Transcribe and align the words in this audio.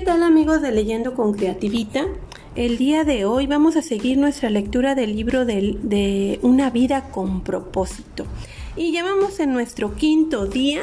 ¿qué 0.00 0.06
tal 0.06 0.22
amigos 0.22 0.62
de 0.62 0.72
Leyendo 0.72 1.12
con 1.12 1.34
Creativita? 1.34 2.06
El 2.56 2.78
día 2.78 3.04
de 3.04 3.26
hoy 3.26 3.46
vamos 3.46 3.76
a 3.76 3.82
seguir 3.82 4.16
nuestra 4.16 4.48
lectura 4.48 4.94
del 4.94 5.14
libro 5.14 5.44
de, 5.44 6.38
Una 6.40 6.70
vida 6.70 7.10
con 7.10 7.42
propósito. 7.42 8.24
Y 8.76 8.92
ya 8.92 9.04
vamos 9.04 9.40
en 9.40 9.52
nuestro 9.52 9.94
quinto 9.96 10.46
día 10.46 10.80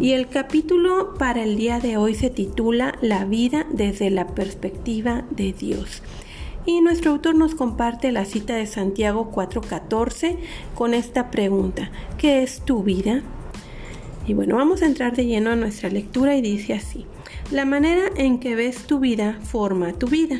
y 0.00 0.12
el 0.12 0.28
capítulo 0.28 1.14
para 1.14 1.44
el 1.44 1.56
día 1.56 1.80
de 1.80 1.96
hoy 1.96 2.14
se 2.14 2.28
titula 2.28 2.98
La 3.00 3.24
vida 3.24 3.66
desde 3.70 4.10
la 4.10 4.26
perspectiva 4.26 5.24
de 5.30 5.54
Dios. 5.54 6.02
Y 6.66 6.82
nuestro 6.82 7.12
autor 7.12 7.36
nos 7.36 7.54
comparte 7.54 8.12
la 8.12 8.26
cita 8.26 8.54
de 8.54 8.66
Santiago 8.66 9.32
4:14 9.34 10.36
con 10.74 10.92
esta 10.92 11.30
pregunta, 11.30 11.90
¿qué 12.18 12.42
es 12.42 12.60
tu 12.60 12.82
vida? 12.82 13.22
Y 14.26 14.34
bueno, 14.34 14.56
vamos 14.56 14.82
a 14.82 14.86
entrar 14.86 15.16
de 15.16 15.24
lleno 15.24 15.52
a 15.52 15.56
nuestra 15.56 15.88
lectura 15.88 16.36
y 16.36 16.42
dice 16.42 16.74
así. 16.74 17.06
La 17.50 17.64
manera 17.64 18.10
en 18.16 18.40
que 18.40 18.54
ves 18.54 18.86
tu 18.86 18.98
vida 18.98 19.38
forma 19.42 19.94
tu 19.94 20.06
vida. 20.06 20.38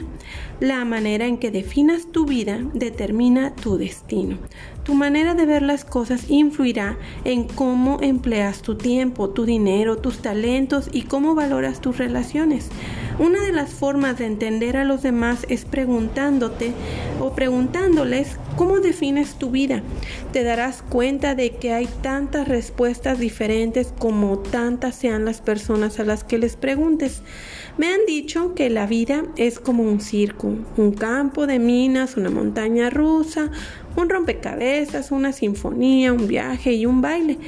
La 0.60 0.84
manera 0.84 1.26
en 1.26 1.38
que 1.38 1.52
definas 1.52 2.10
tu 2.10 2.26
vida 2.26 2.58
determina 2.74 3.54
tu 3.54 3.78
destino. 3.78 4.38
Tu 4.82 4.94
manera 4.94 5.34
de 5.34 5.46
ver 5.46 5.62
las 5.62 5.84
cosas 5.84 6.28
influirá 6.28 6.98
en 7.24 7.44
cómo 7.44 7.98
empleas 8.00 8.62
tu 8.62 8.74
tiempo, 8.74 9.30
tu 9.30 9.44
dinero, 9.44 9.98
tus 9.98 10.18
talentos 10.18 10.88
y 10.92 11.02
cómo 11.02 11.36
valoras 11.36 11.80
tus 11.80 11.98
relaciones. 11.98 12.70
Una 13.20 13.40
de 13.40 13.52
las 13.52 13.70
formas 13.70 14.18
de 14.18 14.26
entender 14.26 14.76
a 14.76 14.84
los 14.84 15.02
demás 15.02 15.44
es 15.48 15.64
preguntándote 15.64 16.72
o 17.20 17.34
preguntándoles 17.34 18.36
cómo 18.56 18.80
defines 18.80 19.34
tu 19.34 19.50
vida. 19.50 19.82
Te 20.32 20.42
darás 20.42 20.82
cuenta 20.82 21.34
de 21.34 21.50
que 21.50 21.72
hay 21.72 21.88
tantas 22.00 22.48
respuestas 22.48 23.18
diferentes 23.18 23.92
como 23.98 24.38
tantas 24.38 24.96
sean 24.96 25.24
las 25.24 25.40
personas 25.40 26.00
a 26.00 26.04
las 26.04 26.24
que 26.24 26.38
les 26.38 26.56
preguntes. 26.56 27.22
Me 27.78 27.86
han 27.86 28.06
dicho 28.08 28.56
que 28.56 28.70
la 28.70 28.88
vida 28.88 29.22
es 29.36 29.60
como 29.60 29.84
un 29.84 30.00
circo, 30.00 30.52
un 30.76 30.90
campo 30.90 31.46
de 31.46 31.60
minas, 31.60 32.16
una 32.16 32.28
montaña 32.28 32.90
rusa, 32.90 33.52
un 33.94 34.08
rompecabezas, 34.08 35.12
una 35.12 35.32
sinfonía, 35.32 36.12
un 36.12 36.26
viaje 36.26 36.72
y 36.72 36.86
un 36.86 37.00
baile. 37.00 37.38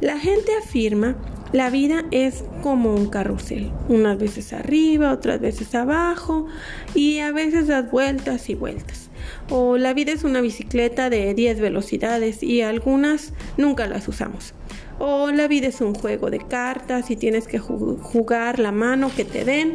La 0.00 0.20
gente 0.20 0.52
afirma 0.62 1.16
la 1.52 1.68
vida 1.70 2.04
es 2.12 2.44
como 2.62 2.94
un 2.94 3.08
carrusel, 3.08 3.72
unas 3.88 4.18
veces 4.18 4.52
arriba, 4.52 5.12
otras 5.12 5.40
veces 5.40 5.74
abajo 5.74 6.46
y 6.94 7.18
a 7.18 7.32
veces 7.32 7.66
das 7.66 7.90
vueltas 7.90 8.48
y 8.50 8.54
vueltas. 8.54 9.08
O 9.50 9.78
la 9.78 9.94
vida 9.94 10.12
es 10.12 10.22
una 10.22 10.40
bicicleta 10.40 11.10
de 11.10 11.34
10 11.34 11.60
velocidades 11.60 12.42
y 12.42 12.62
algunas 12.62 13.32
nunca 13.56 13.86
las 13.86 14.06
usamos 14.06 14.54
o 14.98 15.30
la 15.30 15.48
vida 15.48 15.68
es 15.68 15.80
un 15.80 15.94
juego 15.94 16.30
de 16.30 16.38
cartas 16.38 17.10
y 17.10 17.16
tienes 17.16 17.46
que 17.46 17.58
jugar 17.58 18.58
la 18.58 18.72
mano 18.72 19.10
que 19.14 19.24
te 19.24 19.44
den, 19.44 19.72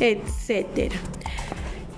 etcétera. 0.00 0.96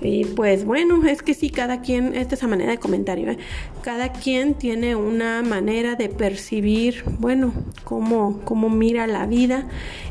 Y 0.00 0.26
pues 0.26 0.66
bueno, 0.66 1.06
es 1.06 1.22
que 1.22 1.32
sí, 1.32 1.48
cada 1.48 1.80
quien, 1.80 2.14
esta 2.14 2.34
es 2.34 2.42
la 2.42 2.48
manera 2.48 2.72
de 2.72 2.78
comentario, 2.78 3.30
¿eh? 3.30 3.38
cada 3.82 4.12
quien 4.12 4.54
tiene 4.54 4.96
una 4.96 5.42
manera 5.42 5.94
de 5.94 6.10
percibir, 6.10 7.04
bueno, 7.18 7.54
cómo, 7.84 8.40
cómo 8.44 8.68
mira 8.68 9.06
la 9.06 9.26
vida. 9.26 9.66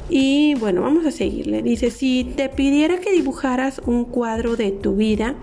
Y 0.09 0.55
bueno, 0.55 0.81
vamos 0.81 1.05
a 1.05 1.11
seguirle. 1.11 1.61
Dice, 1.61 1.91
si 1.91 2.23
te 2.23 2.49
pidiera 2.49 2.97
que 2.97 3.11
dibujaras 3.11 3.81
un 3.85 4.05
cuadro 4.05 4.55
de 4.55 4.71
tu 4.71 4.95
vida, 4.95 5.35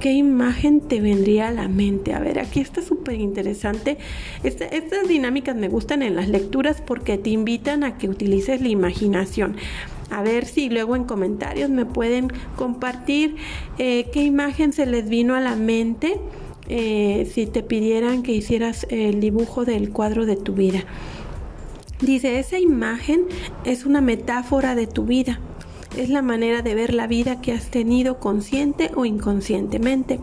¿qué 0.00 0.12
imagen 0.12 0.80
te 0.80 1.00
vendría 1.00 1.48
a 1.48 1.52
la 1.52 1.68
mente? 1.68 2.14
A 2.14 2.20
ver, 2.20 2.38
aquí 2.38 2.60
está 2.60 2.82
súper 2.82 3.20
interesante. 3.20 3.98
estas 4.42 5.08
dinámicas 5.08 5.56
me 5.56 5.68
gustan 5.68 6.02
en 6.02 6.16
las 6.16 6.28
lecturas 6.28 6.80
porque 6.80 7.18
te 7.18 7.30
invitan 7.30 7.84
a 7.84 7.98
que 7.98 8.08
utilices 8.08 8.60
la 8.60 8.68
imaginación. 8.68 9.56
A 10.10 10.22
ver 10.22 10.46
si 10.46 10.70
luego 10.70 10.96
en 10.96 11.04
comentarios 11.04 11.68
me 11.70 11.84
pueden 11.84 12.32
compartir 12.56 13.36
eh, 13.78 14.06
qué 14.12 14.22
imagen 14.22 14.72
se 14.72 14.86
les 14.86 15.08
vino 15.08 15.34
a 15.34 15.40
la 15.40 15.54
mente 15.54 16.18
eh, 16.68 17.30
si 17.32 17.46
te 17.46 17.62
pidieran 17.62 18.22
que 18.22 18.32
hicieras 18.32 18.86
el 18.90 19.20
dibujo 19.20 19.64
del 19.64 19.90
cuadro 19.90 20.24
de 20.24 20.36
tu 20.36 20.54
vida. 20.54 20.84
Dice, 22.00 22.38
esa 22.38 22.58
imagen 22.58 23.26
es 23.64 23.84
una 23.84 24.00
metáfora 24.00 24.74
de 24.74 24.86
tu 24.86 25.04
vida 25.04 25.40
es 25.96 26.10
la 26.10 26.22
manera 26.22 26.62
de 26.62 26.74
ver 26.74 26.94
la 26.94 27.06
vida 27.06 27.40
que 27.40 27.52
has 27.52 27.70
tenido 27.70 28.18
consciente 28.18 28.90
o 28.94 29.04
inconscientemente. 29.04 30.20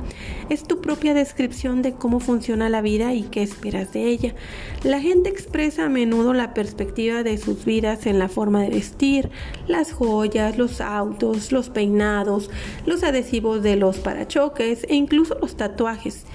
Es 0.49 0.63
tu 0.63 0.79
propia 0.79 1.13
descripción 1.13 1.81
de 1.81 1.93
cómo 1.93 2.19
funciona 2.19 2.69
la 2.69 2.81
vida 2.81 3.13
y 3.13 3.23
qué 3.23 3.41
esperas 3.41 3.91
de 3.91 4.05
ella. 4.05 4.35
La 4.83 5.01
gente 5.01 5.29
expresa 5.29 5.85
a 5.85 5.89
menudo 5.89 6.33
la 6.33 6.53
perspectiva 6.53 7.23
de 7.23 7.37
sus 7.37 7.65
vidas 7.65 8.05
en 8.05 8.19
la 8.19 8.29
forma 8.29 8.61
de 8.61 8.69
vestir, 8.69 9.29
las 9.67 9.91
joyas, 9.91 10.57
los 10.57 10.81
autos, 10.81 11.51
los 11.51 11.69
peinados, 11.69 12.49
los 12.85 13.03
adhesivos 13.03 13.63
de 13.63 13.75
los 13.75 13.97
parachoques 13.97 14.85
e 14.89 14.95
incluso 14.95 15.37
los 15.39 15.57
tatuajes 15.57 16.25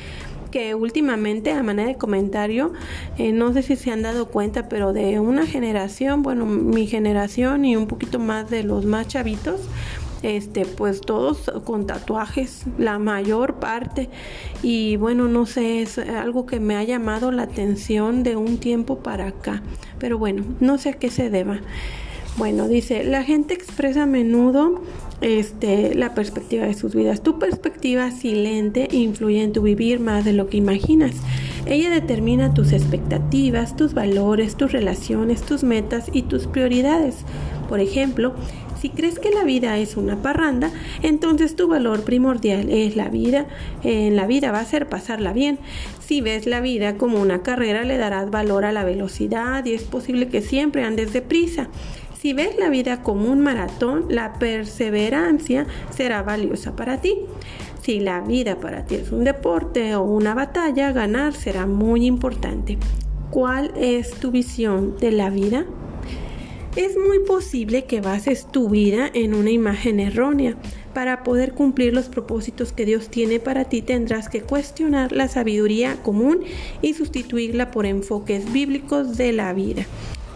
que 0.50 0.74
últimamente 0.74 1.52
a 1.52 1.62
manera 1.62 1.88
de 1.88 1.96
comentario, 1.96 2.72
eh, 3.18 3.32
no 3.32 3.52
sé 3.52 3.62
si 3.62 3.76
se 3.76 3.90
han 3.90 4.02
dado 4.02 4.28
cuenta, 4.28 4.68
pero 4.68 4.92
de 4.92 5.20
una 5.20 5.46
generación, 5.46 6.22
bueno, 6.22 6.46
mi 6.46 6.86
generación 6.86 7.64
y 7.64 7.76
un 7.76 7.86
poquito 7.86 8.18
más 8.18 8.50
de 8.50 8.62
los 8.62 8.84
más 8.84 9.08
chavitos, 9.08 9.60
este 10.22 10.66
pues 10.66 11.00
todos 11.00 11.50
con 11.64 11.86
tatuajes 11.86 12.64
la 12.78 12.98
mayor 12.98 13.54
parte. 13.54 14.10
Y 14.62 14.96
bueno 14.96 15.28
no 15.28 15.46
sé 15.46 15.82
es 15.82 15.98
algo 15.98 16.46
que 16.46 16.60
me 16.60 16.76
ha 16.76 16.84
llamado 16.84 17.32
la 17.32 17.44
atención 17.44 18.22
de 18.22 18.36
un 18.36 18.58
tiempo 18.58 18.98
para 18.98 19.28
acá. 19.28 19.62
Pero 19.98 20.18
bueno 20.18 20.44
no 20.60 20.78
sé 20.78 20.90
a 20.90 20.92
qué 20.94 21.10
se 21.10 21.30
deba 21.30 21.60
bueno, 22.40 22.68
dice, 22.68 23.04
la 23.04 23.22
gente 23.22 23.52
expresa 23.52 24.04
a 24.04 24.06
menudo 24.06 24.80
este, 25.20 25.94
la 25.94 26.14
perspectiva 26.14 26.64
de 26.64 26.72
sus 26.72 26.94
vidas. 26.94 27.22
Tu 27.22 27.38
perspectiva 27.38 28.10
silente 28.12 28.88
influye 28.92 29.42
en 29.42 29.52
tu 29.52 29.60
vivir 29.60 30.00
más 30.00 30.24
de 30.24 30.32
lo 30.32 30.48
que 30.48 30.56
imaginas. 30.56 31.16
Ella 31.66 31.90
determina 31.90 32.54
tus 32.54 32.72
expectativas, 32.72 33.76
tus 33.76 33.92
valores, 33.92 34.56
tus 34.56 34.72
relaciones, 34.72 35.42
tus 35.42 35.64
metas 35.64 36.06
y 36.14 36.22
tus 36.22 36.46
prioridades. 36.46 37.26
Por 37.68 37.78
ejemplo, 37.78 38.34
si 38.80 38.88
crees 38.88 39.18
que 39.18 39.30
la 39.30 39.44
vida 39.44 39.76
es 39.76 39.98
una 39.98 40.22
parranda, 40.22 40.70
entonces 41.02 41.54
tu 41.54 41.68
valor 41.68 42.04
primordial 42.04 42.70
es 42.70 42.96
la 42.96 43.10
vida. 43.10 43.48
En 43.82 44.16
la 44.16 44.26
vida 44.26 44.50
va 44.50 44.60
a 44.60 44.64
ser 44.64 44.88
pasarla 44.88 45.34
bien. 45.34 45.58
Si 46.00 46.22
ves 46.22 46.46
la 46.46 46.62
vida 46.62 46.96
como 46.96 47.20
una 47.20 47.42
carrera, 47.42 47.84
le 47.84 47.98
darás 47.98 48.30
valor 48.30 48.64
a 48.64 48.72
la 48.72 48.82
velocidad 48.82 49.62
y 49.66 49.74
es 49.74 49.82
posible 49.82 50.28
que 50.28 50.40
siempre 50.40 50.82
andes 50.82 51.12
deprisa. 51.12 51.68
Si 52.20 52.34
ves 52.34 52.58
la 52.58 52.68
vida 52.68 53.02
como 53.02 53.32
un 53.32 53.40
maratón, 53.40 54.04
la 54.10 54.34
perseverancia 54.34 55.66
será 55.88 56.22
valiosa 56.22 56.76
para 56.76 57.00
ti. 57.00 57.14
Si 57.82 57.98
la 57.98 58.20
vida 58.20 58.60
para 58.60 58.84
ti 58.84 58.96
es 58.96 59.10
un 59.10 59.24
deporte 59.24 59.94
o 59.94 60.02
una 60.02 60.34
batalla, 60.34 60.92
ganar 60.92 61.32
será 61.32 61.64
muy 61.64 62.04
importante. 62.04 62.76
¿Cuál 63.30 63.72
es 63.74 64.10
tu 64.10 64.30
visión 64.30 64.98
de 64.98 65.12
la 65.12 65.30
vida? 65.30 65.64
Es 66.76 66.94
muy 66.98 67.20
posible 67.20 67.84
que 67.84 68.02
bases 68.02 68.46
tu 68.52 68.68
vida 68.68 69.10
en 69.14 69.32
una 69.32 69.50
imagen 69.50 69.98
errónea. 69.98 70.56
Para 70.92 71.22
poder 71.22 71.54
cumplir 71.54 71.94
los 71.94 72.10
propósitos 72.10 72.74
que 72.74 72.84
Dios 72.84 73.08
tiene 73.08 73.40
para 73.40 73.64
ti 73.64 73.80
tendrás 73.80 74.28
que 74.28 74.42
cuestionar 74.42 75.10
la 75.10 75.26
sabiduría 75.28 75.96
común 76.02 76.40
y 76.82 76.92
sustituirla 76.92 77.70
por 77.70 77.86
enfoques 77.86 78.52
bíblicos 78.52 79.16
de 79.16 79.32
la 79.32 79.54
vida. 79.54 79.86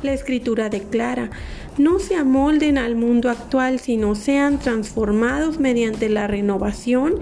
La 0.04 0.12
escritura 0.12 0.68
declara, 0.68 1.30
no 1.78 1.98
se 1.98 2.14
amolden 2.14 2.76
al 2.76 2.94
mundo 2.94 3.30
actual, 3.30 3.80
sino 3.80 4.14
sean 4.14 4.58
transformados 4.58 5.58
mediante 5.58 6.10
la 6.10 6.26
renovación, 6.26 7.20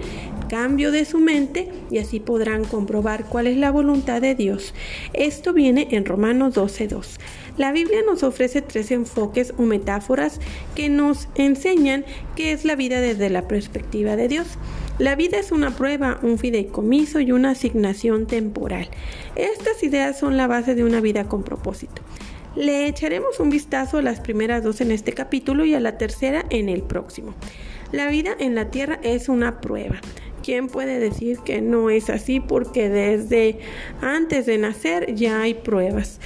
cambio 0.49 0.91
de 0.91 1.05
su 1.05 1.19
mente, 1.19 1.69
y 1.89 1.99
así 1.99 2.19
podrán 2.19 2.65
comprobar 2.65 3.23
cuál 3.23 3.47
es 3.47 3.55
la 3.55 3.71
voluntad 3.71 4.19
de 4.19 4.35
Dios. 4.35 4.73
Esto 5.13 5.53
viene 5.53 5.87
en 5.91 6.03
Romanos 6.03 6.55
12.2. 6.55 7.19
La 7.57 7.71
Biblia 7.71 8.01
nos 8.05 8.21
ofrece 8.21 8.61
tres 8.61 8.91
enfoques 8.91 9.53
o 9.57 9.61
metáforas 9.61 10.41
que 10.75 10.89
nos 10.89 11.29
enseñan 11.35 12.03
qué 12.35 12.51
es 12.51 12.65
la 12.65 12.75
vida 12.75 12.99
desde 12.99 13.29
la 13.29 13.47
perspectiva 13.47 14.17
de 14.17 14.27
Dios. 14.27 14.57
La 14.99 15.15
vida 15.15 15.39
es 15.39 15.53
una 15.53 15.71
prueba, 15.71 16.19
un 16.21 16.37
fideicomiso 16.37 17.21
y 17.21 17.31
una 17.31 17.51
asignación 17.51 18.27
temporal. 18.27 18.89
Estas 19.37 19.81
ideas 19.83 20.19
son 20.19 20.35
la 20.35 20.47
base 20.47 20.75
de 20.75 20.83
una 20.83 20.99
vida 20.99 21.23
con 21.29 21.43
propósito. 21.43 22.01
Le 22.55 22.87
echaremos 22.87 23.39
un 23.39 23.49
vistazo 23.49 23.97
a 23.97 24.01
las 24.03 24.19
primeras 24.19 24.63
dos 24.63 24.79
en 24.81 24.91
este 24.91 25.13
capítulo 25.13 25.65
y 25.65 25.73
a 25.73 25.79
la 25.79 25.97
tercera 25.97 26.45
en 26.51 26.69
el 26.69 26.83
próximo. 26.83 27.33
La 27.91 28.07
vida 28.07 28.31
en 28.39 28.53
la 28.53 28.69
tierra 28.69 28.99
es 29.01 29.27
una 29.27 29.59
prueba. 29.59 29.99
¿Quién 30.43 30.67
puede 30.67 30.99
decir 30.99 31.39
que 31.39 31.61
no 31.61 31.89
es 31.89 32.09
así? 32.09 32.39
Porque 32.39 32.89
desde 32.89 33.57
antes 34.01 34.45
de 34.45 34.57
nacer 34.59 35.15
ya 35.15 35.41
hay 35.41 35.55
pruebas. 35.55 36.19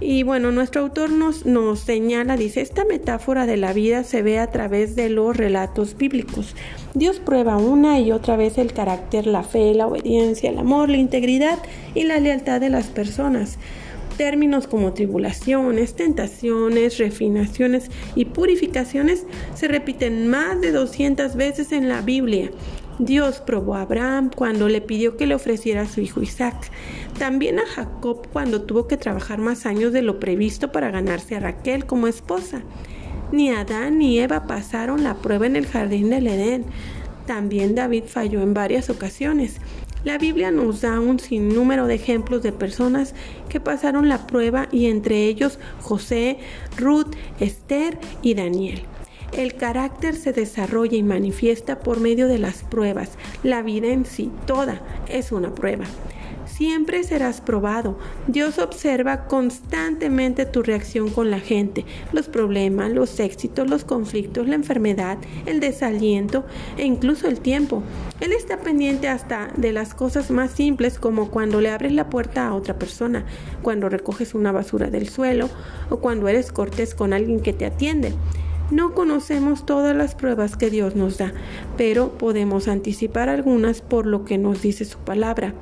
Y 0.00 0.22
bueno, 0.22 0.52
nuestro 0.52 0.82
autor 0.82 1.10
nos, 1.10 1.46
nos 1.46 1.80
señala, 1.80 2.36
dice, 2.36 2.60
esta 2.60 2.84
metáfora 2.84 3.46
de 3.46 3.56
la 3.56 3.72
vida 3.72 4.04
se 4.04 4.22
ve 4.22 4.38
a 4.38 4.48
través 4.48 4.96
de 4.96 5.08
los 5.08 5.36
relatos 5.36 5.96
bíblicos. 5.96 6.54
Dios 6.94 7.20
prueba 7.20 7.56
una 7.56 7.98
y 8.00 8.12
otra 8.12 8.36
vez 8.36 8.58
el 8.58 8.72
carácter, 8.72 9.26
la 9.26 9.42
fe, 9.42 9.72
la 9.74 9.86
obediencia, 9.86 10.50
el 10.50 10.58
amor, 10.58 10.88
la 10.90 10.98
integridad 10.98 11.58
y 11.94 12.04
la 12.04 12.18
lealtad 12.18 12.60
de 12.60 12.70
las 12.70 12.88
personas. 12.88 13.58
Términos 14.16 14.68
como 14.68 14.92
tribulaciones, 14.92 15.96
tentaciones, 15.96 16.98
refinaciones 16.98 17.90
y 18.14 18.26
purificaciones 18.26 19.26
se 19.54 19.66
repiten 19.66 20.28
más 20.28 20.60
de 20.60 20.70
200 20.70 21.34
veces 21.34 21.72
en 21.72 21.88
la 21.88 22.00
Biblia. 22.00 22.50
Dios 23.00 23.42
probó 23.44 23.74
a 23.74 23.82
Abraham 23.82 24.30
cuando 24.34 24.68
le 24.68 24.80
pidió 24.80 25.16
que 25.16 25.26
le 25.26 25.34
ofreciera 25.34 25.82
a 25.82 25.88
su 25.88 26.00
hijo 26.00 26.22
Isaac. 26.22 26.70
También 27.18 27.58
a 27.58 27.66
Jacob 27.66 28.28
cuando 28.32 28.62
tuvo 28.62 28.86
que 28.86 28.96
trabajar 28.96 29.38
más 29.38 29.66
años 29.66 29.92
de 29.92 30.02
lo 30.02 30.20
previsto 30.20 30.70
para 30.70 30.92
ganarse 30.92 31.34
a 31.34 31.40
Raquel 31.40 31.86
como 31.86 32.06
esposa. 32.06 32.62
Ni 33.32 33.50
Adán 33.50 33.98
ni 33.98 34.20
Eva 34.20 34.46
pasaron 34.46 35.02
la 35.02 35.14
prueba 35.14 35.46
en 35.46 35.56
el 35.56 35.66
jardín 35.66 36.10
del 36.10 36.28
Edén. 36.28 36.66
También 37.26 37.74
David 37.74 38.04
falló 38.06 38.42
en 38.42 38.54
varias 38.54 38.90
ocasiones. 38.90 39.56
La 40.04 40.18
Biblia 40.18 40.50
nos 40.50 40.82
da 40.82 41.00
un 41.00 41.18
sinnúmero 41.18 41.86
de 41.86 41.94
ejemplos 41.94 42.42
de 42.42 42.52
personas 42.52 43.14
que 43.48 43.58
pasaron 43.58 44.08
la 44.08 44.26
prueba 44.26 44.68
y 44.70 44.86
entre 44.86 45.26
ellos 45.26 45.58
José, 45.80 46.38
Ruth, 46.76 47.14
Esther 47.40 47.98
y 48.20 48.34
Daniel. 48.34 48.82
El 49.32 49.54
carácter 49.54 50.14
se 50.14 50.32
desarrolla 50.32 50.96
y 50.96 51.02
manifiesta 51.02 51.80
por 51.80 52.00
medio 52.00 52.28
de 52.28 52.38
las 52.38 52.62
pruebas. 52.62 53.12
La 53.42 53.62
vida 53.62 53.88
en 53.88 54.04
sí, 54.04 54.30
toda, 54.46 54.82
es 55.08 55.32
una 55.32 55.54
prueba 55.54 55.86
siempre 56.56 57.02
serás 57.02 57.40
probado. 57.40 57.98
Dios 58.28 58.58
observa 58.58 59.26
constantemente 59.26 60.46
tu 60.46 60.62
reacción 60.62 61.10
con 61.10 61.30
la 61.30 61.40
gente, 61.40 61.84
los 62.12 62.28
problemas, 62.28 62.92
los 62.92 63.18
éxitos, 63.18 63.68
los 63.68 63.84
conflictos, 63.84 64.46
la 64.46 64.54
enfermedad, 64.54 65.18
el 65.46 65.58
desaliento 65.58 66.44
e 66.78 66.84
incluso 66.84 67.26
el 67.26 67.40
tiempo. 67.40 67.82
Él 68.20 68.32
está 68.32 68.58
pendiente 68.58 69.08
hasta 69.08 69.48
de 69.56 69.72
las 69.72 69.94
cosas 69.94 70.30
más 70.30 70.52
simples 70.52 71.00
como 71.00 71.28
cuando 71.30 71.60
le 71.60 71.70
abres 71.70 71.92
la 71.92 72.08
puerta 72.08 72.46
a 72.46 72.54
otra 72.54 72.78
persona, 72.78 73.24
cuando 73.62 73.88
recoges 73.88 74.34
una 74.34 74.52
basura 74.52 74.90
del 74.90 75.08
suelo 75.08 75.50
o 75.90 75.98
cuando 75.98 76.28
eres 76.28 76.52
cortés 76.52 76.94
con 76.94 77.12
alguien 77.12 77.40
que 77.40 77.52
te 77.52 77.66
atiende. 77.66 78.12
No 78.70 78.94
conocemos 78.94 79.66
todas 79.66 79.94
las 79.94 80.14
pruebas 80.14 80.56
que 80.56 80.70
Dios 80.70 80.94
nos 80.96 81.18
da, 81.18 81.32
pero 81.76 82.16
podemos 82.16 82.66
anticipar 82.66 83.28
algunas 83.28 83.82
por 83.82 84.06
lo 84.06 84.24
que 84.24 84.38
nos 84.38 84.62
dice 84.62 84.84
su 84.84 84.98
palabra 84.98 85.52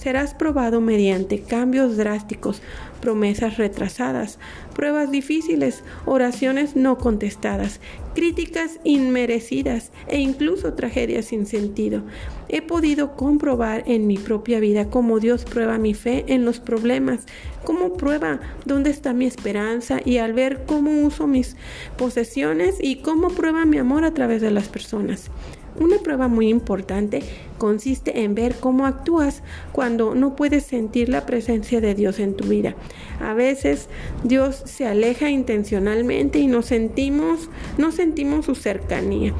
serás 0.00 0.32
probado 0.32 0.80
mediante 0.80 1.42
cambios 1.42 1.98
drásticos, 1.98 2.62
promesas 3.02 3.58
retrasadas, 3.58 4.38
pruebas 4.74 5.10
difíciles, 5.10 5.84
oraciones 6.06 6.74
no 6.74 6.96
contestadas, 6.96 7.80
críticas 8.14 8.80
inmerecidas 8.82 9.92
e 10.08 10.18
incluso 10.18 10.72
tragedias 10.72 11.26
sin 11.26 11.44
sentido. 11.44 12.02
He 12.48 12.62
podido 12.62 13.14
comprobar 13.14 13.84
en 13.86 14.06
mi 14.06 14.16
propia 14.16 14.58
vida 14.58 14.88
cómo 14.88 15.20
Dios 15.20 15.44
prueba 15.44 15.76
mi 15.76 15.92
fe 15.92 16.24
en 16.28 16.46
los 16.46 16.60
problemas, 16.60 17.26
cómo 17.64 17.92
prueba 17.92 18.40
dónde 18.64 18.88
está 18.88 19.12
mi 19.12 19.26
esperanza 19.26 20.00
y 20.02 20.16
al 20.16 20.32
ver 20.32 20.64
cómo 20.66 21.02
uso 21.02 21.26
mis 21.26 21.56
posesiones 21.98 22.78
y 22.80 22.96
cómo 23.02 23.28
prueba 23.28 23.66
mi 23.66 23.76
amor 23.76 24.04
a 24.04 24.14
través 24.14 24.40
de 24.40 24.50
las 24.50 24.68
personas. 24.68 25.30
Una 25.78 25.98
prueba 25.98 26.28
muy 26.28 26.48
importante 26.48 27.22
consiste 27.58 28.22
en 28.22 28.34
ver 28.34 28.56
cómo 28.56 28.86
actúas 28.86 29.42
cuando 29.72 30.14
no 30.14 30.36
puedes 30.36 30.64
sentir 30.64 31.08
la 31.08 31.26
presencia 31.26 31.80
de 31.80 31.94
Dios 31.94 32.18
en 32.18 32.34
tu 32.34 32.48
vida. 32.48 32.74
A 33.20 33.34
veces 33.34 33.88
Dios 34.24 34.62
se 34.64 34.86
aleja 34.86 35.30
intencionalmente 35.30 36.38
y 36.38 36.46
no 36.46 36.62
sentimos, 36.62 37.48
no 37.78 37.92
sentimos 37.92 38.46
su 38.46 38.54
cercanía. 38.54 39.34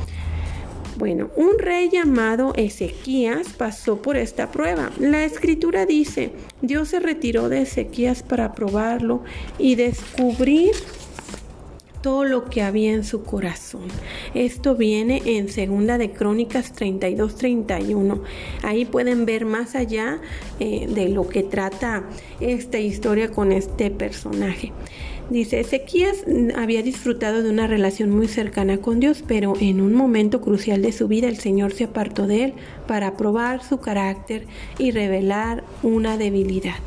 Bueno, 1.00 1.30
un 1.34 1.58
rey 1.58 1.88
llamado 1.88 2.52
Ezequías 2.56 3.54
pasó 3.54 4.02
por 4.02 4.18
esta 4.18 4.50
prueba. 4.50 4.90
La 4.98 5.24
escritura 5.24 5.86
dice, 5.86 6.32
Dios 6.60 6.88
se 6.88 7.00
retiró 7.00 7.48
de 7.48 7.62
Ezequías 7.62 8.22
para 8.22 8.52
probarlo 8.52 9.22
y 9.58 9.76
descubrir 9.76 10.72
todo 12.02 12.24
lo 12.24 12.44
que 12.46 12.62
había 12.62 12.92
en 12.92 13.04
su 13.04 13.22
corazón. 13.22 13.88
Esto 14.34 14.74
viene 14.76 15.22
en 15.24 15.48
Segunda 15.48 15.98
de 15.98 16.10
Crónicas 16.10 16.74
32-31. 16.74 18.20
Ahí 18.62 18.84
pueden 18.84 19.26
ver 19.26 19.44
más 19.44 19.74
allá 19.74 20.20
eh, 20.58 20.86
de 20.88 21.08
lo 21.08 21.28
que 21.28 21.42
trata 21.42 22.04
esta 22.40 22.78
historia 22.78 23.30
con 23.30 23.52
este 23.52 23.90
personaje. 23.90 24.72
Dice, 25.30 25.60
Ezequías 25.60 26.24
había 26.56 26.82
disfrutado 26.82 27.44
de 27.44 27.50
una 27.50 27.68
relación 27.68 28.10
muy 28.10 28.26
cercana 28.26 28.78
con 28.78 28.98
Dios, 28.98 29.22
pero 29.26 29.54
en 29.60 29.80
un 29.80 29.94
momento 29.94 30.40
crucial 30.40 30.82
de 30.82 30.90
su 30.90 31.06
vida 31.06 31.28
el 31.28 31.36
Señor 31.36 31.72
se 31.72 31.84
apartó 31.84 32.26
de 32.26 32.44
él 32.44 32.54
para 32.88 33.16
probar 33.16 33.62
su 33.62 33.78
carácter 33.78 34.46
y 34.76 34.90
revelar 34.90 35.62
una 35.84 36.18
debilidad 36.18 36.80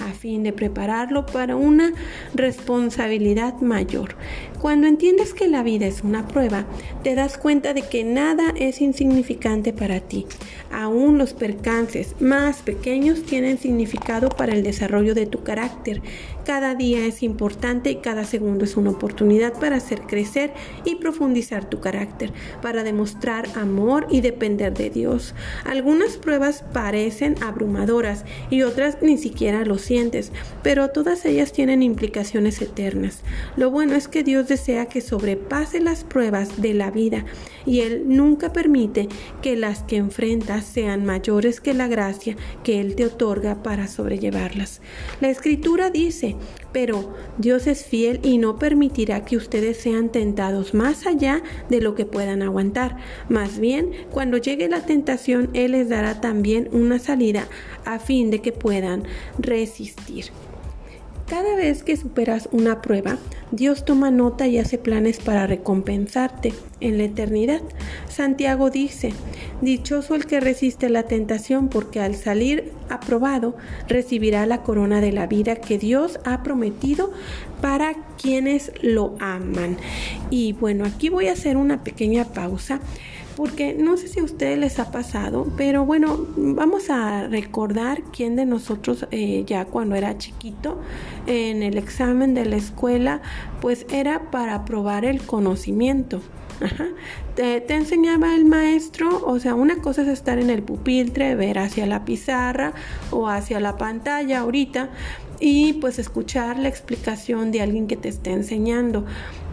a 0.00 0.12
fin 0.12 0.42
de 0.42 0.52
prepararlo 0.52 1.26
para 1.26 1.56
una 1.56 1.92
responsabilidad 2.34 3.60
mayor. 3.60 4.16
Cuando 4.60 4.86
entiendes 4.86 5.32
que 5.32 5.48
la 5.48 5.62
vida 5.62 5.86
es 5.86 6.02
una 6.02 6.28
prueba, 6.28 6.66
te 7.02 7.14
das 7.14 7.38
cuenta 7.38 7.72
de 7.72 7.82
que 7.82 8.04
nada 8.04 8.52
es 8.56 8.80
insignificante 8.80 9.72
para 9.72 10.00
ti. 10.00 10.26
Aún 10.70 11.18
los 11.18 11.32
percances 11.32 12.14
más 12.20 12.58
pequeños 12.58 13.22
tienen 13.22 13.58
significado 13.58 14.28
para 14.28 14.52
el 14.52 14.62
desarrollo 14.62 15.14
de 15.14 15.26
tu 15.26 15.42
carácter. 15.42 16.02
Cada 16.44 16.74
día 16.74 17.06
es 17.06 17.22
importante 17.22 17.90
y 17.90 17.96
cada 17.96 18.24
segundo 18.24 18.64
es 18.64 18.76
una 18.76 18.90
oportunidad 18.90 19.52
para 19.58 19.76
hacer 19.76 20.02
crecer 20.02 20.52
y 20.84 20.96
profundizar 20.96 21.68
tu 21.68 21.80
carácter, 21.80 22.32
para 22.62 22.82
demostrar 22.82 23.46
amor 23.56 24.06
y 24.10 24.20
depender 24.20 24.72
de 24.72 24.90
Dios. 24.90 25.34
Algunas 25.64 26.16
pruebas 26.16 26.64
parecen 26.72 27.34
abrumadoras 27.42 28.24
y 28.50 28.62
otras 28.62 28.98
ni 29.02 29.18
siquiera 29.18 29.64
lo 29.64 29.78
sientes, 29.78 30.32
pero 30.62 30.88
todas 30.88 31.24
ellas 31.24 31.52
tienen 31.52 31.82
implicaciones 31.82 32.60
eternas. 32.62 33.20
Lo 33.56 33.70
bueno 33.70 33.94
es 33.94 34.08
que 34.08 34.22
Dios 34.22 34.48
desea 34.48 34.86
que 34.86 35.00
sobrepase 35.00 35.80
las 35.80 36.04
pruebas 36.04 36.60
de 36.62 36.74
la 36.74 36.90
vida 36.90 37.24
y 37.66 37.80
Él 37.80 38.04
nunca 38.06 38.52
permite 38.52 39.08
que 39.42 39.56
las 39.56 39.82
que 39.82 39.96
enfrentas 39.96 40.64
sean 40.64 41.04
mayores 41.04 41.60
que 41.60 41.74
la 41.74 41.88
gracia 41.88 42.36
que 42.64 42.80
Él 42.80 42.94
te 42.94 43.04
otorga 43.04 43.62
para 43.62 43.86
sobrellevarlas. 43.86 44.80
La 45.20 45.28
escritura 45.28 45.90
dice, 45.90 46.29
pero 46.72 47.14
Dios 47.38 47.66
es 47.66 47.84
fiel 47.84 48.20
y 48.22 48.38
no 48.38 48.58
permitirá 48.58 49.24
que 49.24 49.36
ustedes 49.36 49.78
sean 49.78 50.10
tentados 50.10 50.74
más 50.74 51.06
allá 51.06 51.42
de 51.68 51.80
lo 51.80 51.94
que 51.94 52.06
puedan 52.06 52.42
aguantar. 52.42 52.96
Más 53.28 53.58
bien, 53.58 53.92
cuando 54.10 54.36
llegue 54.36 54.68
la 54.68 54.84
tentación, 54.84 55.50
Él 55.52 55.72
les 55.72 55.88
dará 55.88 56.20
también 56.20 56.68
una 56.72 56.98
salida 56.98 57.48
a 57.84 57.98
fin 57.98 58.30
de 58.30 58.40
que 58.40 58.52
puedan 58.52 59.04
resistir. 59.38 60.26
Cada 61.30 61.54
vez 61.54 61.84
que 61.84 61.96
superas 61.96 62.48
una 62.50 62.82
prueba, 62.82 63.16
Dios 63.52 63.84
toma 63.84 64.10
nota 64.10 64.48
y 64.48 64.58
hace 64.58 64.78
planes 64.78 65.20
para 65.20 65.46
recompensarte 65.46 66.52
en 66.80 66.98
la 66.98 67.04
eternidad. 67.04 67.60
Santiago 68.08 68.68
dice, 68.68 69.12
Dichoso 69.60 70.16
el 70.16 70.26
que 70.26 70.40
resiste 70.40 70.88
la 70.88 71.04
tentación, 71.04 71.68
porque 71.68 72.00
al 72.00 72.16
salir 72.16 72.72
aprobado 72.88 73.56
recibirá 73.86 74.44
la 74.44 74.64
corona 74.64 75.00
de 75.00 75.12
la 75.12 75.28
vida 75.28 75.54
que 75.54 75.78
Dios 75.78 76.18
ha 76.24 76.42
prometido 76.42 77.12
para 77.60 77.94
quienes 78.20 78.72
lo 78.82 79.14
aman. 79.20 79.76
Y 80.30 80.54
bueno, 80.54 80.84
aquí 80.84 81.10
voy 81.10 81.28
a 81.28 81.34
hacer 81.34 81.56
una 81.56 81.84
pequeña 81.84 82.24
pausa 82.24 82.80
porque 83.36 83.74
no 83.74 83.96
sé 83.96 84.08
si 84.08 84.20
a 84.20 84.24
ustedes 84.24 84.58
les 84.58 84.78
ha 84.78 84.90
pasado, 84.90 85.46
pero 85.56 85.84
bueno, 85.84 86.26
vamos 86.36 86.90
a 86.90 87.26
recordar 87.28 88.02
quién 88.12 88.36
de 88.36 88.46
nosotros 88.46 89.06
eh, 89.10 89.44
ya 89.46 89.64
cuando 89.64 89.94
era 89.94 90.18
chiquito 90.18 90.80
en 91.26 91.62
el 91.62 91.78
examen 91.78 92.34
de 92.34 92.44
la 92.46 92.56
escuela, 92.56 93.22
pues 93.60 93.86
era 93.90 94.30
para 94.30 94.64
probar 94.64 95.04
el 95.04 95.22
conocimiento. 95.22 96.20
Te, 97.34 97.62
te, 97.62 97.74
enseñaba 97.74 98.34
el 98.34 98.44
maestro, 98.44 99.24
o 99.24 99.38
sea, 99.38 99.54
una 99.54 99.76
cosa 99.76 100.02
es 100.02 100.08
estar 100.08 100.38
en 100.38 100.50
el 100.50 100.62
pupitre, 100.62 101.34
ver 101.34 101.58
hacia 101.58 101.86
la 101.86 102.04
pizarra 102.04 102.74
o 103.10 103.28
hacia 103.28 103.60
la 103.60 103.78
pantalla 103.78 104.40
ahorita 104.40 104.90
y 105.40 105.72
pues 105.74 105.98
escuchar 105.98 106.58
la 106.58 106.68
explicación 106.68 107.50
de 107.50 107.62
alguien 107.62 107.86
que 107.86 107.96
te 107.96 108.10
esté 108.10 108.32
enseñando, 108.32 109.06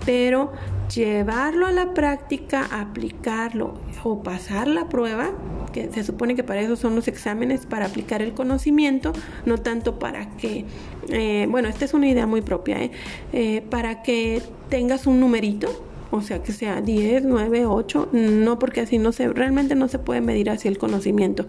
pero 0.05 0.51
llevarlo 0.94 1.67
a 1.67 1.72
la 1.72 1.94
práctica, 1.94 2.67
aplicarlo 2.72 3.75
o 4.03 4.24
pasar 4.24 4.67
la 4.67 4.88
prueba, 4.89 5.32
que 5.74 5.91
se 5.91 6.03
supone 6.03 6.36
que 6.36 6.44
para 6.44 6.62
eso 6.62 6.75
son 6.75 6.96
los 6.96 7.08
exámenes, 7.08 7.65
para 7.65 7.86
aplicar 7.86 8.22
el 8.22 8.34
conocimiento, 8.34 9.13
no 9.46 9.58
tanto 9.58 10.00
para 10.00 10.29
que, 10.38 10.65
eh, 11.10 11.48
bueno, 11.50 11.67
esta 11.67 11.86
es 11.86 11.94
una 11.94 12.08
idea 12.08 12.25
muy 12.25 12.41
propia, 12.41 12.82
¿eh? 12.82 12.91
Eh, 13.34 13.63
para 13.70 14.01
que 14.01 14.41
tengas 14.70 15.08
un 15.08 15.20
numerito, 15.20 15.67
o 16.10 16.22
sea, 16.22 16.41
que 16.41 16.53
sea 16.53 16.82
10, 16.82 17.25
9, 17.25 17.65
8, 17.65 18.10
no 18.13 18.60
porque 18.60 18.82
así 18.82 18.98
no 18.98 19.12
se, 19.12 19.27
realmente 19.27 19.75
no 19.75 19.88
se 19.89 20.00
puede 20.00 20.22
medir 20.22 20.50
así 20.50 20.67
el 20.67 20.77
conocimiento. 20.77 21.46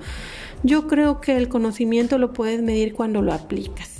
Yo 0.64 0.88
creo 0.88 1.20
que 1.20 1.36
el 1.36 1.48
conocimiento 1.48 2.18
lo 2.18 2.32
puedes 2.32 2.60
medir 2.62 2.94
cuando 2.94 3.22
lo 3.22 3.32
aplicas 3.32 3.97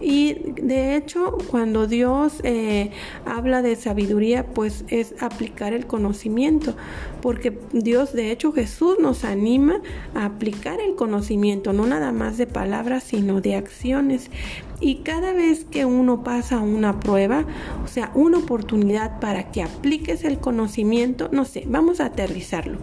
Y 0.00 0.34
de 0.60 0.94
hecho, 0.96 1.38
cuando 1.50 1.86
Dios 1.86 2.40
eh, 2.42 2.90
habla 3.24 3.62
de 3.62 3.76
sabiduría, 3.76 4.44
pues 4.46 4.84
es 4.88 5.14
aplicar 5.20 5.72
el 5.72 5.86
conocimiento, 5.86 6.76
porque 7.22 7.58
Dios, 7.72 8.12
de 8.12 8.30
hecho, 8.30 8.52
Jesús 8.52 8.98
nos 9.00 9.24
anima 9.24 9.80
a 10.14 10.26
aplicar 10.26 10.80
el 10.80 10.96
conocimiento, 10.96 11.72
no 11.72 11.86
nada 11.86 12.12
más 12.12 12.36
de 12.36 12.46
palabras, 12.46 13.04
sino 13.04 13.40
de 13.40 13.56
acciones. 13.56 14.30
Y 14.80 14.96
cada 14.96 15.32
vez 15.32 15.64
que 15.64 15.86
uno 15.86 16.22
pasa 16.22 16.58
una 16.60 17.00
prueba, 17.00 17.46
o 17.82 17.88
sea, 17.88 18.10
una 18.14 18.36
oportunidad 18.38 19.20
para 19.20 19.50
que 19.50 19.62
apliques 19.62 20.24
el 20.24 20.38
conocimiento, 20.38 21.30
no 21.32 21.46
sé, 21.46 21.64
vamos 21.66 22.00
a 22.00 22.06
aterrizarlo. 22.06 22.78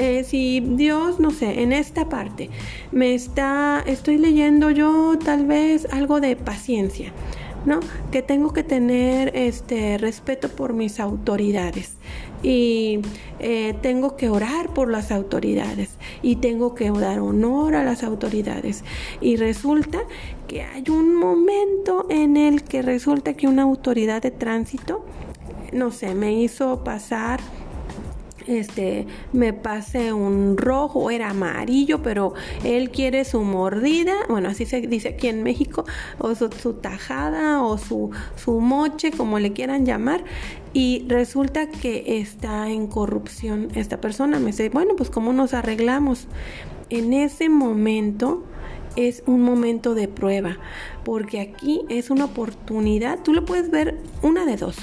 Eh, 0.00 0.22
si 0.22 0.60
Dios, 0.60 1.18
no 1.18 1.32
sé, 1.32 1.60
en 1.60 1.72
esta 1.72 2.08
parte 2.08 2.50
me 2.92 3.16
está, 3.16 3.82
estoy 3.84 4.16
leyendo 4.16 4.70
yo 4.70 5.18
tal 5.18 5.44
vez 5.44 5.88
algo 5.90 6.20
de 6.20 6.36
paciencia, 6.36 7.10
¿no? 7.66 7.80
Que 8.12 8.22
tengo 8.22 8.52
que 8.52 8.62
tener 8.62 9.32
este 9.34 9.98
respeto 9.98 10.50
por 10.50 10.72
mis 10.72 11.00
autoridades 11.00 11.96
y 12.44 13.00
eh, 13.40 13.74
tengo 13.82 14.16
que 14.16 14.28
orar 14.28 14.72
por 14.72 14.88
las 14.88 15.10
autoridades 15.10 15.90
y 16.22 16.36
tengo 16.36 16.76
que 16.76 16.92
dar 16.92 17.18
honor 17.18 17.74
a 17.74 17.82
las 17.82 18.04
autoridades 18.04 18.84
y 19.20 19.34
resulta 19.34 19.98
que 20.46 20.62
hay 20.62 20.84
un 20.90 21.16
momento 21.16 22.06
en 22.08 22.36
el 22.36 22.62
que 22.62 22.82
resulta 22.82 23.34
que 23.34 23.48
una 23.48 23.64
autoridad 23.64 24.22
de 24.22 24.30
tránsito 24.30 25.04
no 25.72 25.90
sé 25.90 26.14
me 26.14 26.40
hizo 26.40 26.84
pasar 26.84 27.40
este, 28.48 29.06
me 29.32 29.52
pase 29.52 30.12
un 30.12 30.56
rojo, 30.56 31.10
era 31.10 31.30
amarillo, 31.30 32.02
pero 32.02 32.34
él 32.64 32.90
quiere 32.90 33.24
su 33.24 33.42
mordida, 33.42 34.14
bueno, 34.28 34.48
así 34.48 34.64
se 34.66 34.80
dice 34.80 35.10
aquí 35.10 35.28
en 35.28 35.42
México, 35.42 35.84
o 36.18 36.34
su, 36.34 36.48
tajada 36.74 37.62
o 37.62 37.78
su, 37.78 38.10
su 38.36 38.60
moche, 38.60 39.10
como 39.10 39.38
le 39.38 39.52
quieran 39.52 39.84
llamar, 39.84 40.24
y 40.72 41.04
resulta 41.08 41.68
que 41.68 42.20
está 42.20 42.70
en 42.70 42.86
corrupción 42.86 43.68
esta 43.74 44.00
persona. 44.00 44.38
Me 44.38 44.46
dice, 44.46 44.68
bueno, 44.70 44.96
pues 44.96 45.10
¿cómo 45.10 45.32
nos 45.32 45.54
arreglamos? 45.54 46.26
En 46.90 47.12
ese 47.12 47.48
momento 47.48 48.44
es 48.96 49.22
un 49.26 49.42
momento 49.42 49.94
de 49.94 50.08
prueba, 50.08 50.58
porque 51.04 51.40
aquí 51.40 51.82
es 51.88 52.10
una 52.10 52.24
oportunidad, 52.24 53.20
tú 53.22 53.32
lo 53.32 53.44
puedes 53.44 53.70
ver 53.70 53.98
una 54.22 54.44
de 54.44 54.56
dos 54.56 54.76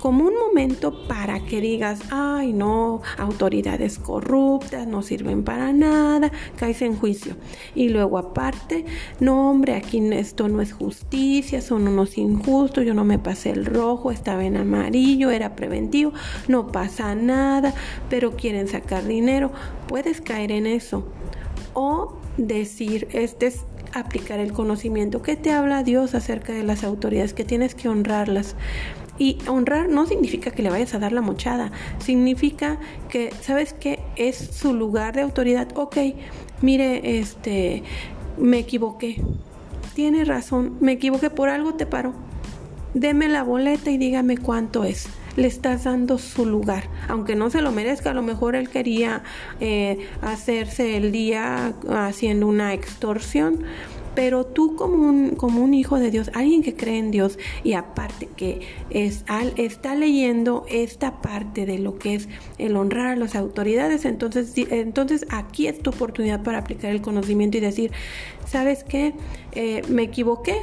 como 0.00 0.24
un 0.24 0.34
momento 0.36 1.06
para 1.06 1.40
que 1.40 1.60
digas, 1.60 2.00
ay 2.10 2.52
no, 2.52 3.02
autoridades 3.18 3.98
corruptas, 3.98 4.86
no 4.86 5.02
sirven 5.02 5.44
para 5.44 5.72
nada, 5.72 6.32
caes 6.56 6.82
en 6.82 6.96
juicio. 6.96 7.36
Y 7.74 7.90
luego 7.90 8.18
aparte, 8.18 8.86
no 9.20 9.50
hombre, 9.50 9.74
aquí 9.74 10.00
esto 10.12 10.48
no 10.48 10.62
es 10.62 10.72
justicia, 10.72 11.60
son 11.60 11.86
unos 11.86 12.16
injustos, 12.18 12.84
yo 12.84 12.94
no 12.94 13.04
me 13.04 13.18
pasé 13.18 13.50
el 13.50 13.66
rojo, 13.66 14.10
estaba 14.10 14.44
en 14.44 14.56
amarillo, 14.56 15.30
era 15.30 15.54
preventivo, 15.54 16.12
no 16.48 16.68
pasa 16.68 17.14
nada, 17.14 17.74
pero 18.08 18.36
quieren 18.36 18.66
sacar 18.68 19.06
dinero. 19.06 19.52
Puedes 19.86 20.20
caer 20.20 20.52
en 20.52 20.66
eso. 20.66 21.04
O 21.74 22.16
decir, 22.36 23.08
este 23.12 23.48
es 23.48 23.60
aplicar 23.92 24.38
el 24.38 24.52
conocimiento 24.52 25.22
que 25.22 25.36
te 25.36 25.52
habla 25.52 25.82
Dios 25.82 26.14
acerca 26.14 26.52
de 26.52 26.62
las 26.62 26.84
autoridades, 26.84 27.34
que 27.34 27.44
tienes 27.44 27.74
que 27.74 27.88
honrarlas. 27.88 28.54
Y 29.20 29.36
honrar 29.46 29.90
no 29.90 30.06
significa 30.06 30.50
que 30.50 30.62
le 30.62 30.70
vayas 30.70 30.94
a 30.94 30.98
dar 30.98 31.12
la 31.12 31.20
mochada, 31.20 31.72
significa 31.98 32.78
que, 33.10 33.30
¿sabes 33.42 33.74
qué? 33.74 34.00
Es 34.16 34.36
su 34.36 34.72
lugar 34.72 35.14
de 35.14 35.20
autoridad. 35.20 35.68
Ok, 35.76 35.98
mire, 36.62 37.18
este, 37.20 37.82
me 38.38 38.60
equivoqué. 38.60 39.22
Tiene 39.94 40.24
razón, 40.24 40.78
me 40.80 40.92
equivoqué, 40.92 41.28
por 41.28 41.50
algo 41.50 41.74
te 41.74 41.84
paro. 41.84 42.14
Deme 42.94 43.28
la 43.28 43.42
boleta 43.42 43.90
y 43.90 43.98
dígame 43.98 44.38
cuánto 44.38 44.84
es 44.84 45.06
le 45.36 45.46
estás 45.46 45.84
dando 45.84 46.18
su 46.18 46.44
lugar, 46.44 46.84
aunque 47.08 47.36
no 47.36 47.50
se 47.50 47.62
lo 47.62 47.70
merezca, 47.70 48.10
a 48.10 48.14
lo 48.14 48.22
mejor 48.22 48.56
él 48.56 48.68
quería 48.68 49.22
eh, 49.60 50.08
hacerse 50.22 50.96
el 50.96 51.12
día 51.12 51.72
haciendo 51.88 52.46
una 52.48 52.74
extorsión, 52.74 53.62
pero 54.14 54.44
tú 54.44 54.76
como 54.76 55.08
un, 55.08 55.30
como 55.30 55.62
un 55.62 55.74
hijo 55.74 55.98
de 55.98 56.10
Dios, 56.10 56.30
alguien 56.34 56.62
que 56.62 56.74
cree 56.74 56.98
en 56.98 57.10
Dios 57.10 57.38
y 57.64 57.74
aparte 57.74 58.28
que 58.36 58.60
es, 58.90 59.24
al, 59.28 59.52
está 59.56 59.94
leyendo 59.94 60.64
esta 60.68 61.20
parte 61.20 61.66
de 61.66 61.78
lo 61.78 61.98
que 61.98 62.14
es 62.14 62.28
el 62.58 62.76
honrar 62.76 63.08
a 63.08 63.16
las 63.16 63.34
autoridades, 63.34 64.04
entonces, 64.04 64.52
entonces 64.56 65.26
aquí 65.30 65.66
es 65.66 65.80
tu 65.80 65.90
oportunidad 65.90 66.42
para 66.42 66.58
aplicar 66.58 66.90
el 66.90 67.02
conocimiento 67.02 67.58
y 67.58 67.60
decir, 67.60 67.92
¿sabes 68.46 68.84
qué? 68.84 69.14
Eh, 69.52 69.82
me 69.88 70.02
equivoqué, 70.02 70.56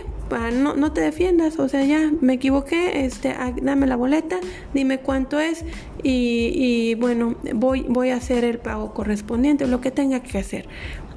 no, 0.53 0.75
no 0.75 0.93
te 0.93 1.01
defiendas, 1.01 1.59
o 1.59 1.67
sea, 1.69 1.83
ya 1.83 2.11
me 2.21 2.33
equivoqué, 2.33 3.05
este, 3.05 3.29
ah, 3.29 3.53
dame 3.61 3.87
la 3.87 3.95
boleta, 3.95 4.39
dime 4.73 4.99
cuánto 4.99 5.39
es 5.39 5.63
y, 6.03 6.51
y 6.53 6.95
bueno, 6.95 7.35
voy, 7.53 7.85
voy 7.87 8.09
a 8.09 8.17
hacer 8.17 8.43
el 8.43 8.59
pago 8.59 8.93
correspondiente, 8.93 9.67
lo 9.67 9.81
que 9.81 9.91
tenga 9.91 10.21
que 10.21 10.37
hacer. 10.37 10.67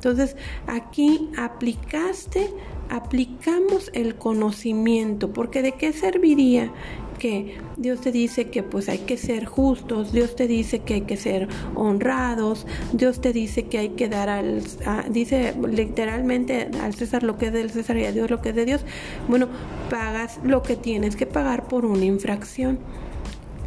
Entonces, 0.01 0.35
aquí 0.67 1.29
aplicaste, 1.37 2.51
aplicamos 2.89 3.91
el 3.93 4.15
conocimiento, 4.15 5.31
porque 5.31 5.61
de 5.61 5.73
qué 5.73 5.93
serviría 5.93 6.73
que 7.19 7.59
Dios 7.77 8.01
te 8.01 8.11
dice 8.11 8.49
que 8.49 8.63
pues 8.63 8.89
hay 8.89 9.01
que 9.01 9.19
ser 9.19 9.45
justos, 9.45 10.11
Dios 10.11 10.37
te 10.37 10.49
dice 10.49 10.79
que 10.79 10.95
hay 10.95 11.01
que 11.03 11.19
ser 11.19 11.49
honrados, 11.75 12.67
Dios 12.95 13.21
te 13.21 13.35
dice 13.35 13.65
que 13.65 13.77
hay 13.77 13.91
que 13.91 14.09
dar 14.09 14.31
al, 14.31 14.63
dice 15.11 15.55
literalmente 15.69 16.71
al 16.83 16.95
César 16.95 17.23
lo 17.23 17.37
que 17.37 17.49
es 17.49 17.53
del 17.53 17.71
César 17.71 17.99
y 17.99 18.07
a 18.07 18.13
Dios 18.13 18.31
lo 18.31 18.41
que 18.41 18.49
es 18.49 18.55
de 18.55 18.65
Dios. 18.65 18.81
Bueno, 19.29 19.49
pagas 19.91 20.41
lo 20.43 20.63
que 20.63 20.77
tienes 20.77 21.15
que 21.15 21.27
pagar 21.27 21.69
por 21.69 21.85
una 21.85 22.07
infracción. 22.07 22.79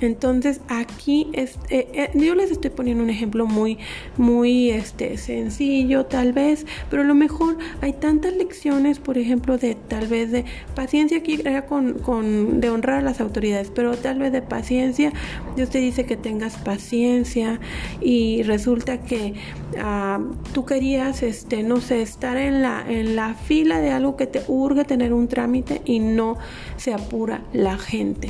Entonces 0.03 0.59
aquí 0.67 1.27
es, 1.33 1.57
eh, 1.69 2.09
yo 2.13 2.35
les 2.35 2.51
estoy 2.51 2.71
poniendo 2.71 3.03
un 3.03 3.09
ejemplo 3.09 3.45
muy, 3.45 3.77
muy 4.17 4.69
este, 4.69 5.17
sencillo 5.17 6.05
tal 6.05 6.33
vez, 6.33 6.65
pero 6.89 7.03
a 7.03 7.05
lo 7.05 7.15
mejor 7.15 7.57
hay 7.81 7.93
tantas 7.93 8.33
lecciones, 8.35 8.99
por 8.99 9.17
ejemplo, 9.17 9.57
de 9.57 9.75
tal 9.75 10.07
vez 10.07 10.31
de 10.31 10.45
paciencia, 10.75 11.19
aquí 11.19 11.41
con, 11.67 11.93
con 11.99 12.59
de 12.59 12.69
honrar 12.69 12.99
a 12.99 13.01
las 13.01 13.21
autoridades, 13.21 13.71
pero 13.73 13.95
tal 13.95 14.19
vez 14.19 14.31
de 14.31 14.41
paciencia, 14.41 15.13
Dios 15.55 15.69
te 15.69 15.79
dice 15.79 16.05
que 16.05 16.17
tengas 16.17 16.57
paciencia 16.57 17.59
y 18.01 18.43
resulta 18.43 18.99
que 18.99 19.35
ah, 19.79 20.19
tú 20.53 20.65
querías, 20.65 21.23
este, 21.23 21.63
no 21.63 21.79
sé, 21.79 22.01
estar 22.01 22.37
en 22.37 22.61
la, 22.61 22.83
en 22.87 23.15
la 23.15 23.35
fila 23.35 23.79
de 23.79 23.91
algo 23.91 24.17
que 24.17 24.27
te 24.27 24.41
urge 24.47 24.83
tener 24.83 25.13
un 25.13 25.27
trámite 25.27 25.81
y 25.85 25.99
no 25.99 26.37
se 26.77 26.93
apura 26.93 27.41
la 27.53 27.77
gente. 27.77 28.29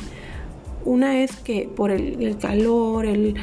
Una 0.84 1.22
es 1.22 1.36
que 1.36 1.68
por 1.74 1.90
el, 1.90 2.36
calor, 2.38 3.06
el, 3.06 3.34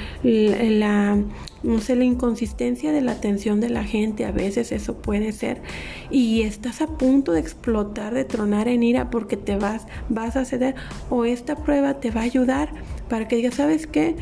la, 0.80 1.18
no 1.64 1.80
sé, 1.80 1.96
la 1.96 2.04
inconsistencia 2.04 2.92
de 2.92 3.02
la 3.02 3.14
atención 3.14 3.60
de 3.60 3.70
la 3.70 3.84
gente, 3.84 4.26
a 4.26 4.32
veces 4.32 4.72
eso 4.72 4.96
puede 4.96 5.32
ser, 5.32 5.62
y 6.10 6.44
estás 6.44 6.82
a 6.82 6.88
punto 6.88 7.32
de 7.32 7.40
explotar, 7.40 8.14
de 8.14 8.26
tronar 8.26 8.68
en 8.68 8.84
ira 8.84 9.10
porque 9.10 9.38
te 9.38 9.58
vas, 9.58 9.88
vas 10.10 10.36
a 10.36 10.46
ceder, 10.46 10.76
o 11.10 11.26
esta 11.26 11.56
prueba 11.56 12.00
te 12.00 12.12
va 12.12 12.22
a 12.22 12.26
ayudar 12.26 12.70
para 13.10 13.28
que 13.28 13.38
digas, 13.38 13.56
¿sabes 13.56 13.88
qué? 13.88 14.16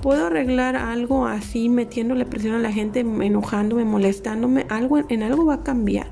puedo 0.00 0.28
arreglar 0.28 0.76
algo 0.76 1.26
así 1.26 1.68
metiéndole 1.68 2.24
presión 2.24 2.54
a 2.54 2.58
la 2.58 2.72
gente, 2.72 3.00
enojándome, 3.00 3.84
molestándome, 3.84 4.64
algo 4.70 4.98
en 5.08 5.22
algo 5.22 5.44
va 5.44 5.54
a 5.54 5.62
cambiar 5.62 6.06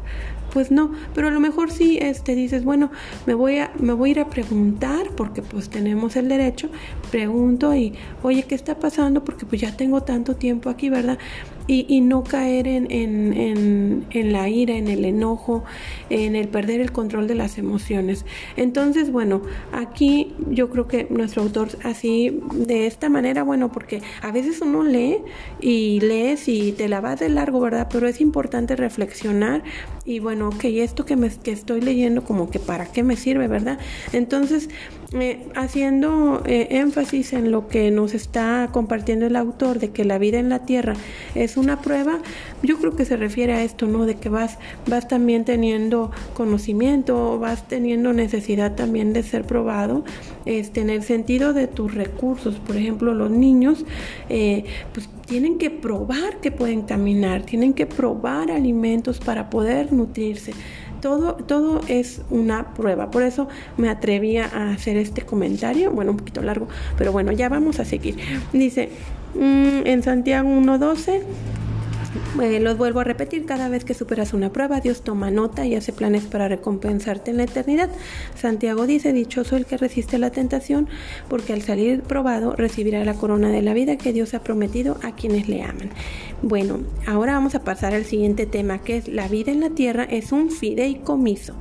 pues 0.53 0.71
no, 0.71 0.93
pero 1.15 1.29
a 1.29 1.31
lo 1.31 1.41
mejor 1.41 1.71
sí 1.71 1.99
este 2.01 2.35
dices, 2.35 2.65
bueno, 2.65 2.91
me 3.27 3.35
voy 3.35 3.59
a 3.59 3.71
me 3.79 3.93
voy 3.93 4.11
a 4.11 4.13
ir 4.13 4.21
a 4.21 4.29
preguntar 4.29 5.11
porque 5.17 5.43
pues 5.43 5.69
tenemos 5.69 6.17
el 6.17 6.29
derecho, 6.29 6.71
pregunto 7.11 7.75
y, 7.75 7.95
"Oye, 8.23 8.45
¿qué 8.45 8.55
está 8.55 8.79
pasando? 8.79 9.25
Porque 9.25 9.47
pues 9.47 9.61
ya 9.61 9.77
tengo 9.77 10.03
tanto 10.03 10.37
tiempo 10.37 10.71
aquí, 10.71 10.89
¿verdad?" 10.91 11.19
Y, 11.69 12.01
no 12.01 12.25
caer 12.25 12.67
en, 12.67 12.91
en, 12.91 14.07
en, 14.11 14.33
la 14.33 14.49
ira, 14.49 14.75
en 14.75 14.89
el 14.89 15.05
enojo, 15.05 15.65
en 16.09 16.35
el 16.35 16.49
perder 16.49 16.81
el 16.81 16.93
control 16.93 17.29
de 17.29 17.35
las 17.35 17.59
emociones. 17.59 18.25
Entonces, 18.57 19.13
bueno, 19.13 19.43
aquí 19.73 20.35
yo 20.49 20.71
creo 20.71 20.89
que 20.89 21.07
nuestro 21.11 21.43
autor 21.43 21.69
así, 21.85 22.41
de 22.55 22.87
esta 22.87 23.11
manera, 23.11 23.43
bueno, 23.43 23.71
porque 23.71 24.01
a 24.23 24.33
veces 24.33 24.63
uno 24.63 24.83
lee 24.83 25.19
y 25.61 26.01
lees 26.01 26.49
y 26.49 26.73
te 26.73 26.89
la 26.89 27.03
vas 27.03 27.21
de 27.21 27.29
largo, 27.29 27.61
¿verdad? 27.61 27.89
Pero 27.93 28.09
es 28.09 28.23
importante 28.23 28.75
reflexionar 28.75 29.63
y 30.07 30.21
bueno, 30.21 30.49
ok, 30.49 30.65
esto 30.65 31.05
que, 31.05 31.17
me, 31.17 31.29
que 31.29 31.53
estoy 31.53 31.83
leyendo 31.83 32.25
como 32.25 32.51
que 32.51 32.59
para 32.59 32.87
qué 32.87 33.03
me 33.03 33.17
sirve, 33.17 33.47
¿verdad? 33.47 33.79
Entonces, 34.15 34.71
eh, 35.15 35.49
haciendo 35.55 36.43
eh, 36.45 36.69
énfasis 36.71 37.33
en 37.33 37.51
lo 37.51 37.67
que 37.67 37.91
nos 37.91 38.13
está 38.13 38.69
compartiendo 38.73 39.25
el 39.25 39.37
autor 39.37 39.79
de 39.79 39.89
que 39.89 40.05
la 40.05 40.19
vida 40.19 40.39
en 40.39 40.51
la 40.51 40.67
tierra 40.67 40.97
es 41.35 41.57
una 41.57 41.81
prueba, 41.81 42.19
yo 42.63 42.77
creo 42.77 42.95
que 42.95 43.07
se 43.07 43.17
refiere 43.17 43.55
a 43.55 43.63
esto, 43.63 43.87
¿no? 43.87 44.05
De 44.05 44.17
que 44.17 44.29
vas, 44.29 44.59
vas 44.87 45.09
también 45.09 45.47
teniendo 45.47 46.11
conocimiento, 46.35 47.39
vas 47.39 47.67
teniendo 47.69 48.13
necesidad 48.13 48.75
también 48.75 49.15
de 49.15 49.23
ser 49.23 49.45
probado, 49.45 50.05
este, 50.45 50.83
en 50.83 50.91
el 50.91 51.03
sentido 51.03 51.55
de 51.55 51.69
tus 51.69 51.95
recursos. 51.95 52.57
Por 52.57 52.77
ejemplo, 52.77 53.15
los 53.15 53.31
niños, 53.31 53.87
eh, 54.29 54.65
pues 54.93 55.09
tienen 55.27 55.57
que 55.57 55.71
probar 55.71 56.41
que 56.43 56.51
pueden 56.51 56.83
caminar, 56.83 57.45
tienen 57.45 57.73
que 57.73 57.87
probar 57.87 58.51
alimentos 58.51 59.21
para 59.21 59.49
poder 59.49 59.91
nutrirse 59.91 60.53
Todo, 61.01 61.35
todo 61.35 61.81
es 61.89 62.23
una 62.31 62.75
prueba. 62.75 63.11
Por 63.11 63.23
eso 63.23 63.49
me 63.77 63.89
atrevía 63.89 64.47
a 64.47 64.73
hacer 64.73 64.97
este 64.97 65.23
comentario. 65.23 65.91
Bueno, 65.91 66.13
un 66.13 66.17
poquito 66.17 66.43
largo, 66.43 66.69
pero 66.97 67.13
bueno, 67.13 67.33
ya 67.33 67.49
vamos 67.49 67.81
a 67.81 67.85
seguir. 67.85 68.17
Dice 68.53 68.91
mm, 69.35 69.87
en 69.87 70.03
Santiago 70.03 70.49
1.12. 70.49 71.23
Eh, 72.41 72.61
los 72.61 72.79
vuelvo 72.79 73.01
a 73.01 73.05
repetir, 73.05 73.47
cada 73.47 73.69
vez 73.69 73.85
que 73.85 73.95
superas 73.95 74.33
una 74.33 74.53
prueba, 74.53 74.81
Dios 74.81 75.03
toma 75.03 75.31
nota 75.31 75.67
y 75.67 75.75
hace 75.75 75.93
planes 75.93 76.25
para 76.25 76.47
recompensarte 76.47 77.31
en 77.31 77.39
la 77.39 77.45
eternidad. 77.45 77.91
Santiago 78.37 78.87
dice, 78.87 79.13
dichoso 79.13 79.57
el 79.57 79.67
que 79.67 79.77
resiste 79.77 80.19
la 80.19 80.31
tentación, 80.31 80.89
porque 81.29 81.53
al 81.53 81.63
salir 81.63 82.03
probado 82.03 82.55
recibirá 82.55 83.05
la 83.05 83.15
corona 83.15 83.51
de 83.51 83.63
la 83.63 83.75
vida 83.75 83.97
que 83.97 84.13
Dios 84.13 84.35
ha 84.35 84.43
prometido 84.43 84.99
a 85.03 85.17
quienes 85.17 85.49
le 85.49 85.63
aman. 85.63 85.91
Bueno, 86.43 86.81
ahora 87.07 87.33
vamos 87.33 87.55
a 87.57 87.65
pasar 87.65 87.93
al 87.95 88.05
siguiente 88.05 88.47
tema, 88.47 88.79
que 88.79 88.99
es 88.99 89.09
la 89.09 89.27
vida 89.27 89.51
en 89.51 89.61
la 89.61 89.71
tierra 89.71 90.05
es 90.05 90.31
un 90.31 90.51
fideicomiso. 90.51 91.55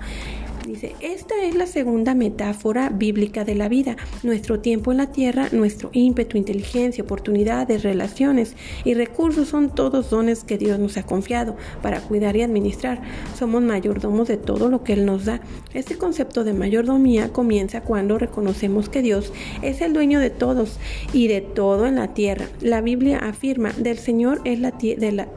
Dice, 0.67 0.97
esta 0.99 1.33
es 1.45 1.55
la 1.55 1.65
segunda 1.65 2.13
metáfora 2.13 2.89
bíblica 2.89 3.45
de 3.45 3.55
la 3.55 3.69
vida. 3.69 3.95
Nuestro 4.21 4.59
tiempo 4.59 4.91
en 4.91 4.97
la 4.97 5.13
tierra, 5.13 5.47
nuestro 5.53 5.89
ímpetu, 5.93 6.37
inteligencia, 6.37 7.05
oportunidades, 7.05 7.83
relaciones 7.83 8.53
y 8.83 8.93
recursos 8.93 9.47
son 9.47 9.73
todos 9.73 10.09
dones 10.09 10.43
que 10.43 10.57
Dios 10.57 10.77
nos 10.77 10.97
ha 10.97 11.03
confiado 11.03 11.55
para 11.81 12.01
cuidar 12.01 12.35
y 12.35 12.41
administrar. 12.41 13.01
Somos 13.39 13.63
mayordomos 13.63 14.27
de 14.27 14.35
todo 14.35 14.67
lo 14.67 14.83
que 14.83 14.91
Él 14.91 15.05
nos 15.05 15.23
da. 15.23 15.39
Este 15.73 15.97
concepto 15.97 16.43
de 16.43 16.51
mayordomía 16.51 17.31
comienza 17.31 17.79
cuando 17.79 18.17
reconocemos 18.17 18.89
que 18.89 19.01
Dios 19.01 19.31
es 19.61 19.79
el 19.79 19.93
dueño 19.93 20.19
de 20.19 20.31
todos 20.31 20.79
y 21.13 21.29
de 21.29 21.39
todo 21.39 21.85
en 21.85 21.95
la 21.95 22.13
tierra. 22.13 22.45
La 22.59 22.81
Biblia 22.81 23.19
afirma, 23.19 23.71
del 23.71 23.99
Señor 23.99 24.41
es 24.43 24.59
la, 24.59 24.73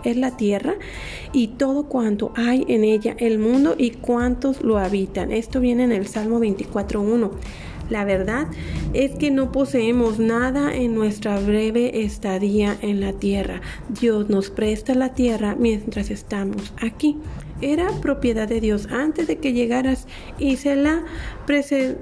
es 0.03 0.17
la 0.17 0.37
tierra 0.37 0.75
y 1.33 1.49
todo 1.49 1.85
cuanto 1.85 2.33
hay 2.35 2.65
en 2.67 2.83
ella, 2.83 3.15
el 3.19 3.39
mundo 3.39 3.77
y 3.79 3.93
cuantos 3.93 4.65
lo 4.65 4.77
habitan. 4.77 5.20
Esto 5.31 5.61
viene 5.61 5.85
en 5.85 5.93
el 5.93 6.07
Salmo 6.07 6.41
24.1. 6.41 7.31
La 7.91 8.05
verdad 8.05 8.47
es 8.93 9.17
que 9.17 9.31
no 9.31 9.51
poseemos 9.51 10.21
nada 10.21 10.75
en 10.77 10.95
nuestra 10.95 11.41
breve 11.41 12.05
estadía 12.05 12.77
en 12.83 13.01
la 13.01 13.13
tierra. 13.13 13.61
Dios 13.89 14.31
nos 14.31 14.51
presta 14.51 14.95
la 14.95 15.13
tierra 15.15 15.57
mientras 15.59 16.11
estamos 16.11 16.73
aquí 16.81 17.19
era 17.61 17.91
propiedad 18.01 18.49
de 18.49 18.61
Dios 18.61 18.89
antes 18.91 19.27
de 19.27 19.39
que 19.39 19.53
llegaras 19.53 20.07
y 20.39 20.57
se 20.57 20.77
la 20.77 21.05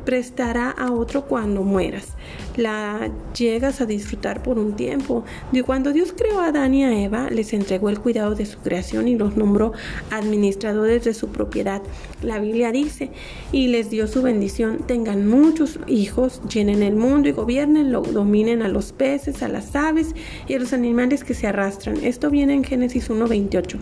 prestará 0.05 0.71
a 0.71 0.93
otro 0.93 1.27
cuando 1.27 1.63
mueras. 1.63 2.09
La 2.57 3.11
llegas 3.37 3.81
a 3.81 3.87
disfrutar 3.87 4.43
por 4.43 4.59
un 4.59 4.77
tiempo. 4.77 5.25
Cuando 5.65 5.93
Dios 5.93 6.13
creó 6.17 6.41
a 6.41 6.49
Adán 6.49 6.75
y 6.75 6.85
a 6.85 7.03
Eva, 7.03 7.31
les 7.31 7.53
entregó 7.53 7.89
el 7.89 8.01
cuidado 8.01 8.35
de 8.35 8.47
su 8.47 8.59
creación 8.59 9.09
y 9.09 9.17
los 9.17 9.37
nombró 9.37 9.73
administradores 10.11 11.05
de 11.05 11.15
su 11.15 11.29
propiedad. 11.29 11.83
La 12.23 12.39
Biblia 12.39 12.73
dice, 12.73 13.11
y 13.53 13.69
les 13.69 13.91
dio 13.91 14.07
su 14.07 14.23
bendición, 14.23 14.79
tengan 14.87 15.27
muchos 15.27 15.79
hijos, 15.87 16.43
llenen 16.53 16.83
el 16.83 16.97
mundo 16.97 17.29
y 17.29 17.33
gobiernen, 17.33 17.93
lo 17.93 18.03
dominen 18.03 18.63
a 18.63 18.69
los 18.69 18.93
peces, 18.93 19.43
a 19.43 19.49
las 19.49 19.75
aves 19.75 20.15
y 20.47 20.55
a 20.55 20.59
los 20.59 20.73
animales 20.73 21.25
que 21.25 21.35
se 21.35 21.47
arrastran. 21.47 21.97
Esto 22.05 22.31
viene 22.31 22.55
en 22.55 22.65
Génesis 22.65 23.09
1.28. 23.09 23.79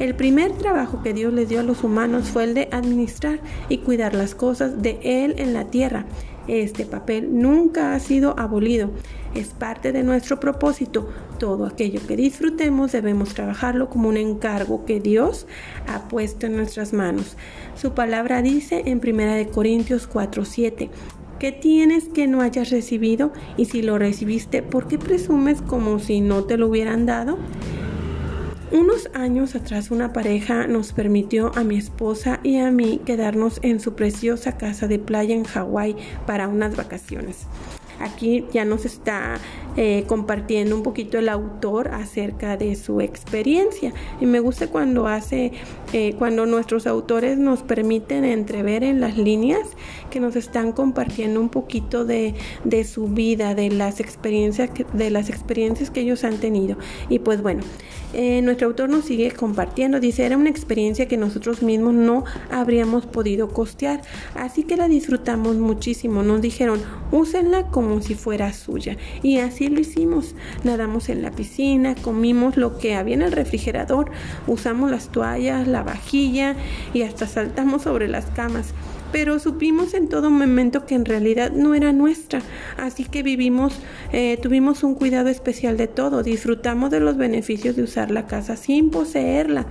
El 0.00 0.16
primer 0.16 0.52
trabajo 0.52 1.02
que 1.04 1.14
Dios 1.14 1.32
les 1.32 1.48
dio 1.48 1.60
a 1.60 1.62
los 1.62 1.84
humanos 1.84 2.28
fue 2.28 2.44
el 2.44 2.54
de 2.54 2.68
administrar 2.72 3.38
y 3.68 3.78
cuidar 3.78 4.12
las 4.12 4.34
cosas 4.34 4.82
de 4.82 4.98
Él 5.02 5.36
en 5.38 5.54
la 5.54 5.66
tierra. 5.66 6.04
Este 6.48 6.84
papel 6.84 7.40
nunca 7.40 7.94
ha 7.94 8.00
sido 8.00 8.38
abolido. 8.38 8.90
Es 9.36 9.48
parte 9.48 9.92
de 9.92 10.02
nuestro 10.02 10.40
propósito. 10.40 11.08
Todo 11.38 11.64
aquello 11.64 12.00
que 12.08 12.16
disfrutemos 12.16 12.90
debemos 12.90 13.34
trabajarlo 13.34 13.88
como 13.88 14.08
un 14.08 14.16
encargo 14.16 14.84
que 14.84 14.98
Dios 14.98 15.46
ha 15.86 16.08
puesto 16.08 16.46
en 16.46 16.56
nuestras 16.56 16.92
manos. 16.92 17.36
Su 17.76 17.92
palabra 17.94 18.42
dice 18.42 18.82
en 18.86 18.98
1 18.98 19.52
Corintios 19.52 20.08
4:7, 20.08 20.90
¿Qué 21.38 21.52
tienes 21.52 22.08
que 22.08 22.26
no 22.26 22.40
hayas 22.40 22.70
recibido? 22.70 23.32
Y 23.56 23.66
si 23.66 23.82
lo 23.82 23.98
recibiste, 23.98 24.62
¿por 24.62 24.88
qué 24.88 24.98
presumes 24.98 25.62
como 25.62 25.98
si 25.98 26.20
no 26.20 26.44
te 26.44 26.56
lo 26.56 26.68
hubieran 26.68 27.06
dado? 27.06 27.38
Unos 28.74 29.08
años 29.14 29.54
atrás 29.54 29.92
una 29.92 30.12
pareja 30.12 30.66
nos 30.66 30.92
permitió 30.92 31.52
a 31.54 31.62
mi 31.62 31.76
esposa 31.76 32.40
y 32.42 32.56
a 32.56 32.72
mí 32.72 33.00
quedarnos 33.06 33.60
en 33.62 33.78
su 33.78 33.94
preciosa 33.94 34.56
casa 34.56 34.88
de 34.88 34.98
playa 34.98 35.32
en 35.32 35.44
Hawái 35.44 35.94
para 36.26 36.48
unas 36.48 36.74
vacaciones. 36.74 37.46
Aquí 38.00 38.44
ya 38.52 38.64
nos 38.64 38.84
está 38.84 39.36
eh, 39.76 40.04
compartiendo 40.08 40.74
un 40.74 40.82
poquito 40.82 41.18
el 41.18 41.28
autor 41.28 41.88
acerca 41.94 42.56
de 42.56 42.74
su 42.74 43.00
experiencia 43.00 43.92
y 44.20 44.26
me 44.26 44.40
gusta 44.40 44.66
cuando 44.66 45.06
hace 45.06 45.52
eh, 45.92 46.14
cuando 46.18 46.44
nuestros 46.44 46.88
autores 46.88 47.38
nos 47.38 47.62
permiten 47.62 48.24
entrever 48.24 48.82
en 48.82 49.00
las 49.00 49.16
líneas 49.16 49.68
que 50.10 50.18
nos 50.18 50.34
están 50.34 50.72
compartiendo 50.72 51.40
un 51.40 51.48
poquito 51.48 52.04
de, 52.04 52.34
de 52.64 52.82
su 52.82 53.06
vida 53.06 53.54
de 53.54 53.70
las 53.70 54.00
experiencias 54.00 54.70
de 54.92 55.10
las 55.10 55.30
experiencias 55.30 55.90
que 55.90 56.00
ellos 56.00 56.24
han 56.24 56.38
tenido 56.38 56.76
y 57.08 57.20
pues 57.20 57.42
bueno 57.42 57.62
eh, 58.14 58.40
nuestro 58.42 58.68
autor 58.68 58.88
nos 58.88 59.04
sigue 59.04 59.30
compartiendo. 59.32 60.00
Dice, 60.00 60.24
era 60.24 60.36
una 60.36 60.50
experiencia 60.50 61.08
que 61.08 61.16
nosotros 61.16 61.62
mismos 61.62 61.94
no 61.94 62.24
habríamos 62.50 63.06
podido 63.06 63.48
costear, 63.48 64.02
así 64.34 64.62
que 64.62 64.76
la 64.76 64.88
disfrutamos 64.88 65.56
muchísimo. 65.56 66.22
Nos 66.22 66.40
dijeron, 66.40 66.80
úsenla 67.12 67.66
como 67.68 68.00
si 68.00 68.14
fuera 68.14 68.52
suya. 68.52 68.96
Y 69.22 69.38
así 69.38 69.68
lo 69.68 69.80
hicimos. 69.80 70.34
Nadamos 70.62 71.08
en 71.08 71.22
la 71.22 71.30
piscina, 71.30 71.94
comimos 71.94 72.56
lo 72.56 72.78
que 72.78 72.94
había 72.94 73.14
en 73.14 73.22
el 73.22 73.32
refrigerador, 73.32 74.10
usamos 74.46 74.90
las 74.90 75.08
toallas, 75.08 75.66
la 75.66 75.82
vajilla 75.82 76.56
y 76.92 77.02
hasta 77.02 77.26
saltamos 77.26 77.82
sobre 77.82 78.08
las 78.08 78.26
camas 78.26 78.74
pero 79.14 79.38
supimos 79.38 79.94
en 79.94 80.08
todo 80.08 80.28
momento 80.28 80.86
que 80.86 80.96
en 80.96 81.04
realidad 81.04 81.52
no 81.52 81.76
era 81.76 81.92
nuestra, 81.92 82.42
así 82.76 83.04
que 83.04 83.22
vivimos, 83.22 83.78
eh, 84.12 84.40
tuvimos 84.42 84.82
un 84.82 84.96
cuidado 84.96 85.28
especial 85.28 85.76
de 85.76 85.86
todo, 85.86 86.24
disfrutamos 86.24 86.90
de 86.90 86.98
los 86.98 87.16
beneficios 87.16 87.76
de 87.76 87.84
usar 87.84 88.10
la 88.10 88.26
casa 88.26 88.56
sin 88.56 88.90
poseerla. 88.90 89.66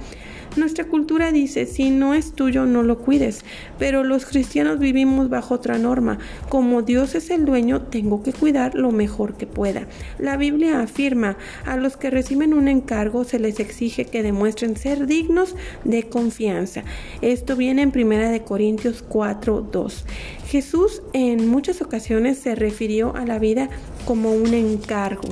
Nuestra 0.56 0.86
cultura 0.86 1.32
dice, 1.32 1.66
si 1.66 1.90
no 1.90 2.14
es 2.14 2.34
tuyo, 2.34 2.68
no 2.68 2.84
lo 2.84 3.00
cuides, 3.00 3.44
pero 3.80 4.04
los 4.04 4.28
cristianos 4.28 4.78
vivimos 4.78 5.28
bajo 5.30 5.56
otra 5.56 5.80
norma. 5.80 6.20
Como 6.48 6.84
Dios 6.84 7.16
es 7.16 7.32
el 7.32 7.46
dueño, 7.46 7.82
tengo 7.82 8.22
que 8.22 8.34
cuidar 8.34 8.76
lo 8.76 8.92
mejor 8.92 9.36
que 9.36 9.48
pueda. 9.48 9.88
La 10.20 10.38
Biblia 10.38 10.82
afirma, 10.82 11.38
a 11.66 11.76
los 11.76 11.98
que 11.98 12.12
reciben 12.12 12.54
un 12.54 12.68
encargo 12.68 13.24
se 13.24 13.40
les 13.40 13.60
exige 13.60 14.06
que 14.06 14.22
demuestren 14.22 14.78
ser 14.78 15.08
dignos 15.08 15.56
de 15.86 16.04
confianza. 16.04 16.84
Esto 17.22 17.56
viene 17.56 17.82
en 17.82 17.92
1 17.96 18.46
Corintios 18.46 19.04
4, 19.08 19.70
2. 19.72 20.06
Jesús 20.48 21.02
en 21.14 21.48
muchas 21.48 21.82
ocasiones 21.82 22.38
se 22.38 22.54
refirió 22.54 23.16
a 23.16 23.26
la 23.26 23.40
vida 23.40 23.70
como 24.06 24.32
un 24.34 24.54
encargo 24.54 25.30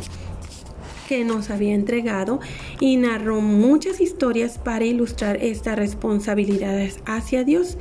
que 1.12 1.26
nos 1.26 1.50
había 1.50 1.74
entregado 1.74 2.40
y 2.80 2.96
narró 2.96 3.42
muchas 3.42 4.00
historias 4.00 4.58
para 4.58 4.86
ilustrar 4.86 5.44
estas 5.44 5.76
responsabilidades 5.78 7.02
hacia 7.06 7.44
Dios. 7.44 7.78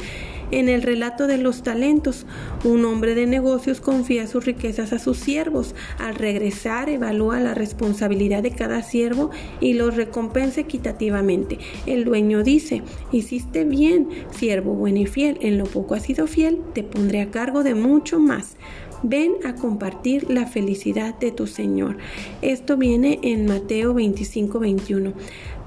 En 0.51 0.69
el 0.69 0.83
relato 0.83 1.29
de 1.29 1.39
los 1.39 1.63
talentos, 1.63 2.27
un 2.65 2.85
hombre 2.85 3.15
de 3.15 3.27
negocios 3.27 3.81
confía 3.81 4.27
sus 4.27 4.47
riquezas 4.47 4.93
a 4.93 4.99
sus 4.99 5.17
siervos. 5.17 5.77
Al 6.01 6.17
regresar, 6.17 6.89
evalúa 6.89 7.39
la 7.39 7.55
responsabilidad 7.55 8.43
de 8.43 8.51
cada 8.51 8.83
siervo 8.83 9.31
y 9.61 9.75
los 9.75 9.95
recompensa 9.95 10.63
equitativamente. 10.63 11.61
El 11.87 12.05
dueño 12.05 12.43
dice, 12.43 12.83
hiciste 13.13 13.63
bien, 13.63 14.09
siervo 14.33 14.75
bueno 14.75 14.99
y 14.99 15.07
fiel, 15.07 15.39
en 15.41 15.57
lo 15.57 15.67
poco 15.67 15.95
has 15.95 16.03
sido 16.03 16.27
fiel, 16.27 16.59
te 16.75 16.83
pondré 16.83 17.21
a 17.21 17.31
cargo 17.31 17.63
de 17.63 17.77
mucho 17.77 18.19
más. 18.19 18.57
Ven 19.03 19.33
a 19.45 19.55
compartir 19.55 20.31
la 20.31 20.47
felicidad 20.47 21.19
de 21.19 21.33
tu 21.33 21.47
Señor. 21.47 21.97
Esto 22.43 22.77
viene 22.77 23.19
en 23.23 23.47
Mateo 23.47 23.95
25, 23.95 24.59
21. 24.59 25.15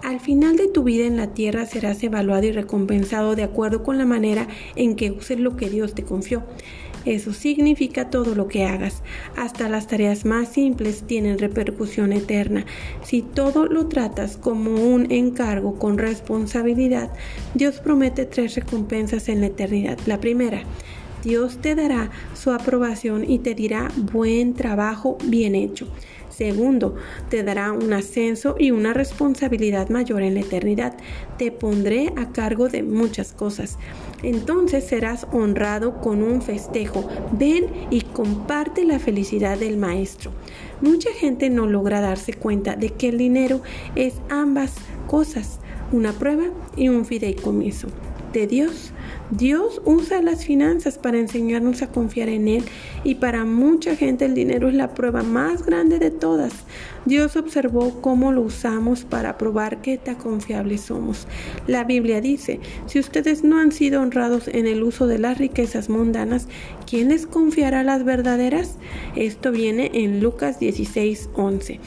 Al 0.03 0.19
final 0.19 0.55
de 0.55 0.67
tu 0.67 0.83
vida 0.83 1.05
en 1.05 1.17
la 1.17 1.33
tierra 1.33 1.65
serás 1.65 2.03
evaluado 2.03 2.45
y 2.45 2.51
recompensado 2.51 3.35
de 3.35 3.41
acuerdo 3.41 3.81
con 3.81 3.97
la 3.97 4.05
manera 4.05 4.47
en 4.75 4.95
que 4.95 5.09
uses 5.09 5.39
lo 5.39 5.55
que 5.55 5.69
Dios 5.69 5.95
te 5.95 6.03
confió. 6.03 6.43
Eso 7.05 7.33
significa 7.33 8.09
todo 8.09 8.35
lo 8.35 8.47
que 8.47 8.65
hagas. 8.65 9.01
Hasta 9.35 9.67
las 9.67 9.87
tareas 9.87 10.25
más 10.25 10.49
simples 10.49 11.03
tienen 11.03 11.39
repercusión 11.39 12.13
eterna. 12.13 12.65
Si 13.03 13.23
todo 13.23 13.65
lo 13.65 13.87
tratas 13.87 14.37
como 14.37 14.75
un 14.75 15.11
encargo 15.11 15.79
con 15.79 15.97
responsabilidad, 15.97 17.11
Dios 17.55 17.79
promete 17.79 18.25
tres 18.25 18.55
recompensas 18.55 19.27
en 19.27 19.41
la 19.41 19.47
eternidad. 19.47 19.97
La 20.05 20.21
primera, 20.21 20.63
Dios 21.23 21.57
te 21.61 21.73
dará 21.75 22.11
su 22.33 22.51
aprobación 22.51 23.29
y 23.29 23.39
te 23.39 23.55
dirá 23.55 23.89
buen 24.11 24.53
trabajo 24.53 25.17
bien 25.23 25.55
hecho. 25.55 25.87
Segundo, 26.29 26.95
te 27.29 27.43
dará 27.43 27.71
un 27.71 27.93
ascenso 27.93 28.55
y 28.57 28.71
una 28.71 28.93
responsabilidad 28.93 29.89
mayor 29.89 30.23
en 30.23 30.33
la 30.33 30.41
eternidad. 30.41 30.97
Te 31.37 31.51
pondré 31.51 32.11
a 32.17 32.31
cargo 32.31 32.69
de 32.69 32.81
muchas 32.81 33.33
cosas. 33.33 33.77
Entonces 34.23 34.85
serás 34.85 35.27
honrado 35.31 36.01
con 36.01 36.23
un 36.23 36.41
festejo. 36.41 37.07
Ven 37.33 37.67
y 37.91 38.01
comparte 38.01 38.83
la 38.83 38.97
felicidad 38.97 39.59
del 39.59 39.77
Maestro. 39.77 40.31
Mucha 40.81 41.11
gente 41.13 41.49
no 41.51 41.67
logra 41.67 42.01
darse 42.01 42.33
cuenta 42.33 42.75
de 42.75 42.89
que 42.89 43.09
el 43.09 43.19
dinero 43.19 43.61
es 43.95 44.15
ambas 44.29 44.73
cosas, 45.05 45.59
una 45.91 46.13
prueba 46.13 46.45
y 46.75 46.89
un 46.89 47.05
fideicomiso 47.05 47.89
de 48.33 48.47
Dios 48.47 48.92
Dios 49.37 49.81
usa 49.83 50.21
las 50.21 50.45
finanzas 50.45 50.99
para 50.99 51.17
enseñarnos 51.17 51.81
a 51.81 51.87
confiar 51.87 52.29
en 52.29 52.47
Él 52.47 52.65
y 53.03 53.15
para 53.15 53.45
mucha 53.45 53.95
gente 53.95 54.25
el 54.25 54.35
dinero 54.35 54.69
es 54.69 54.75
la 54.75 54.93
prueba 54.93 55.23
más 55.23 55.65
grande 55.65 55.97
de 55.97 56.11
todas. 56.11 56.53
Dios 57.05 57.35
observó 57.35 57.99
cómo 57.99 58.31
lo 58.31 58.41
usamos 58.41 59.05
para 59.05 59.39
probar 59.39 59.81
qué 59.81 59.97
tan 59.97 60.15
confiables 60.15 60.81
somos. 60.81 61.27
La 61.65 61.83
Biblia 61.83 62.21
dice, 62.21 62.59
si 62.85 62.99
ustedes 62.99 63.43
no 63.43 63.57
han 63.57 63.71
sido 63.71 64.01
honrados 64.01 64.47
en 64.47 64.67
el 64.67 64.83
uso 64.83 65.07
de 65.07 65.17
las 65.17 65.39
riquezas 65.39 65.89
mundanas, 65.89 66.47
¿quién 66.87 67.09
les 67.09 67.25
confiará 67.25 67.83
las 67.83 68.03
verdaderas? 68.03 68.77
Esto 69.15 69.51
viene 69.51 69.89
en 69.95 70.19
Lucas 70.21 70.59
16, 70.59 71.31
11. 71.33 71.79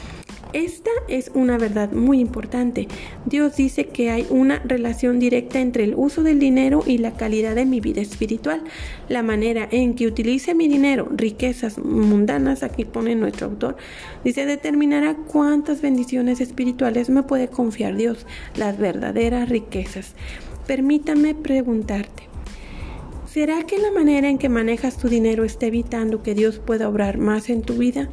Esta 0.57 0.90
es 1.07 1.31
una 1.35 1.59
verdad 1.59 1.92
muy 1.92 2.19
importante. 2.19 2.88
Dios 3.27 3.57
dice 3.57 3.88
que 3.88 4.09
hay 4.09 4.27
una 4.31 4.59
relación 4.61 5.19
directa 5.19 5.61
entre 5.61 5.85
el 5.85 5.92
uso 5.95 6.23
del 6.23 6.38
dinero 6.38 6.83
y 6.87 6.97
la 6.97 7.12
calidad 7.12 7.55
de 7.55 7.66
mi 7.66 7.81
vida 7.81 8.01
espiritual. 8.01 8.64
La 9.11 9.23
manera 9.23 9.69
en 9.71 9.95
que 9.95 10.07
utilice 10.07 10.55
mi 10.55 10.66
dinero, 10.66 11.11
riquezas 11.14 11.77
mundanas, 11.77 12.62
aquí 12.62 12.87
pone 12.87 13.14
nuestro 13.14 13.49
autor, 13.49 13.77
dice 14.25 14.47
determinará 14.47 15.14
cuántas 15.14 15.83
bendiciones 15.83 16.40
espirituales 16.40 17.11
me 17.11 17.23
puede 17.23 17.49
confiar 17.49 17.95
Dios, 17.95 18.25
las 18.57 18.79
verdaderas 18.79 19.51
riquezas. 19.51 20.14
Permítame 20.66 21.35
preguntarte. 21.35 22.23
¿Será 23.31 23.64
que 23.64 23.77
la 23.77 23.90
manera 23.90 24.31
en 24.31 24.38
que 24.38 24.49
manejas 24.49 24.97
tu 24.97 25.11
dinero 25.11 25.45
está 25.45 25.66
evitando 25.66 26.23
que 26.23 26.35
Dios 26.35 26.61
pueda 26.61 26.88
obrar 26.88 27.19
más 27.19 27.51
en 27.51 27.61
tu 27.61 27.75
vida? 27.75 28.09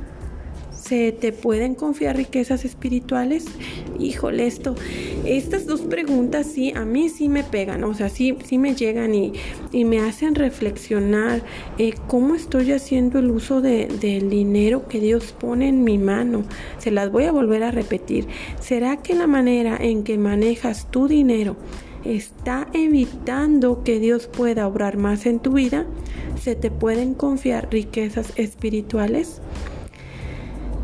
¿Se 0.83 1.13
te 1.13 1.31
pueden 1.31 1.75
confiar 1.75 2.17
riquezas 2.17 2.65
espirituales? 2.65 3.45
Híjole, 3.99 4.47
esto, 4.47 4.75
estas 5.23 5.65
dos 5.65 5.79
preguntas 5.79 6.45
sí, 6.45 6.73
a 6.75 6.83
mí 6.83 7.07
sí 7.07 7.29
me 7.29 7.45
pegan, 7.45 7.85
o 7.85 7.93
sea, 7.93 8.09
sí, 8.09 8.37
sí 8.43 8.57
me 8.57 8.75
llegan 8.75 9.15
y, 9.15 9.31
me 9.71 10.01
hacen 10.01 10.35
reflexionar 10.35 11.41
eh, 11.77 11.93
cómo 12.07 12.35
estoy 12.35 12.73
haciendo 12.73 13.19
el 13.19 13.31
uso 13.31 13.61
de, 13.61 13.87
del 13.87 14.29
dinero 14.29 14.89
que 14.89 14.99
Dios 14.99 15.33
pone 15.39 15.69
en 15.69 15.85
mi 15.85 15.97
mano. 15.97 16.43
Se 16.79 16.91
las 16.91 17.09
voy 17.09 17.25
a 17.25 17.31
volver 17.31 17.63
a 17.63 17.71
repetir. 17.71 18.27
¿Será 18.59 18.97
que 18.97 19.15
la 19.15 19.25
manera 19.25 19.77
en 19.77 20.03
que 20.03 20.17
manejas 20.17 20.91
tu 20.91 21.07
dinero 21.07 21.55
está 22.03 22.67
evitando 22.73 23.83
que 23.85 24.01
Dios 24.01 24.27
pueda 24.27 24.67
obrar 24.67 24.97
más 24.97 25.27
en 25.27 25.39
tu 25.39 25.53
vida? 25.53 25.85
¿Se 26.41 26.55
te 26.55 26.71
pueden 26.71 27.13
confiar 27.13 27.69
riquezas 27.71 28.33
espirituales? 28.35 29.39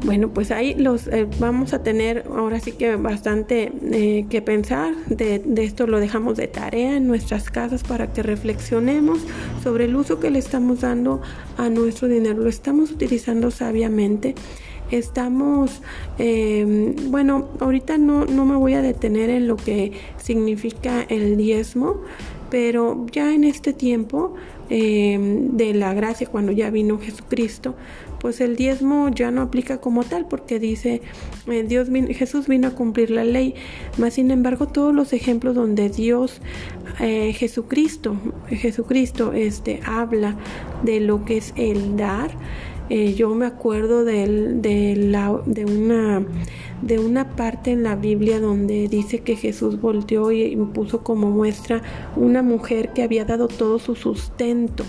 Bueno, 0.06 0.30
pues 0.30 0.52
ahí 0.52 0.76
los 0.76 1.08
eh, 1.08 1.28
vamos 1.40 1.74
a 1.74 1.84
tener 1.84 2.24
ahora 2.34 2.60
sí 2.62 2.72
que 2.72 2.96
bastante 2.96 3.72
eh, 3.92 4.26
que 4.30 4.42
pensar. 4.42 4.96
De, 5.08 5.44
esto 5.58 5.88
lo 5.88 6.00
dejamos 6.00 6.38
de 6.38 6.48
tarea 6.48 6.96
en 6.96 7.08
nuestras 7.08 7.50
casas 7.50 7.84
para 7.84 8.14
que 8.14 8.24
reflexionemos 8.24 9.20
sobre 9.62 9.86
el 9.86 9.96
uso 9.96 10.20
que 10.20 10.32
le 10.32 10.40
estamos 10.40 10.82
dando 10.82 11.22
a 11.58 11.70
nuestro 11.70 12.08
dinero. 12.08 12.42
Lo 12.42 12.50
estamos 12.50 12.92
utilizando 12.92 13.52
sabiamente. 13.52 14.36
Estamos, 14.90 15.82
eh, 16.18 16.96
bueno, 17.10 17.50
ahorita 17.60 17.98
no, 17.98 18.26
no 18.26 18.46
me 18.46 18.56
voy 18.56 18.74
a 18.74 18.82
detener 18.82 19.30
en 19.30 19.48
lo 19.48 19.58
que 19.58 19.92
significa 20.18 21.04
el 21.04 21.38
diezmo, 21.38 22.02
pero 22.50 23.06
ya 23.12 23.34
en 23.34 23.44
este 23.44 23.74
tiempo 23.74 24.34
de 24.70 25.74
la 25.74 25.96
gracia, 25.96 26.28
cuando 26.28 26.52
ya 26.52 26.70
vino 26.70 27.00
Jesucristo, 27.00 27.74
pues 28.20 28.42
el 28.42 28.56
diezmo 28.56 29.10
ya 29.10 29.32
no 29.32 29.42
aplica 29.42 29.80
como 29.80 30.04
tal 30.04 30.28
porque 30.28 30.60
dice 30.60 31.02
eh, 31.48 31.64
Dios 31.64 31.88
Jesús 32.10 32.48
vino 32.48 32.68
a 32.68 32.72
cumplir 32.72 33.12
la 33.12 33.24
ley. 33.24 33.56
Mas 33.98 34.16
sin 34.16 34.32
embargo 34.32 34.68
todos 34.68 34.94
los 34.94 35.14
ejemplos 35.14 35.56
donde 35.56 35.90
Dios 35.90 36.42
eh, 37.00 37.34
Jesucristo 37.34 38.18
Jesucristo 38.50 39.34
este 39.34 39.80
habla 39.86 40.36
de 40.84 41.00
lo 41.00 41.26
que 41.26 41.38
es 41.38 41.54
el 41.56 41.96
dar 41.96 42.32
eh, 42.90 43.14
yo 43.14 43.34
me 43.36 43.46
acuerdo 43.46 44.04
de, 44.04 44.54
de, 44.56 44.96
la, 44.96 45.40
de 45.46 45.66
una 45.66 46.26
de 46.82 46.98
una 46.98 47.36
parte 47.36 47.72
en 47.72 47.84
la 47.84 47.96
Biblia 47.96 48.40
donde 48.40 48.88
dice 48.88 49.20
que 49.20 49.36
Jesús 49.36 49.82
volteó 49.82 50.32
y 50.32 50.56
puso 50.74 51.04
como 51.04 51.30
muestra 51.30 51.82
una 52.16 52.42
mujer 52.42 52.94
que 52.94 53.04
había 53.04 53.26
dado 53.26 53.48
todo 53.50 53.80
su 53.80 53.96
sustento 53.96 54.86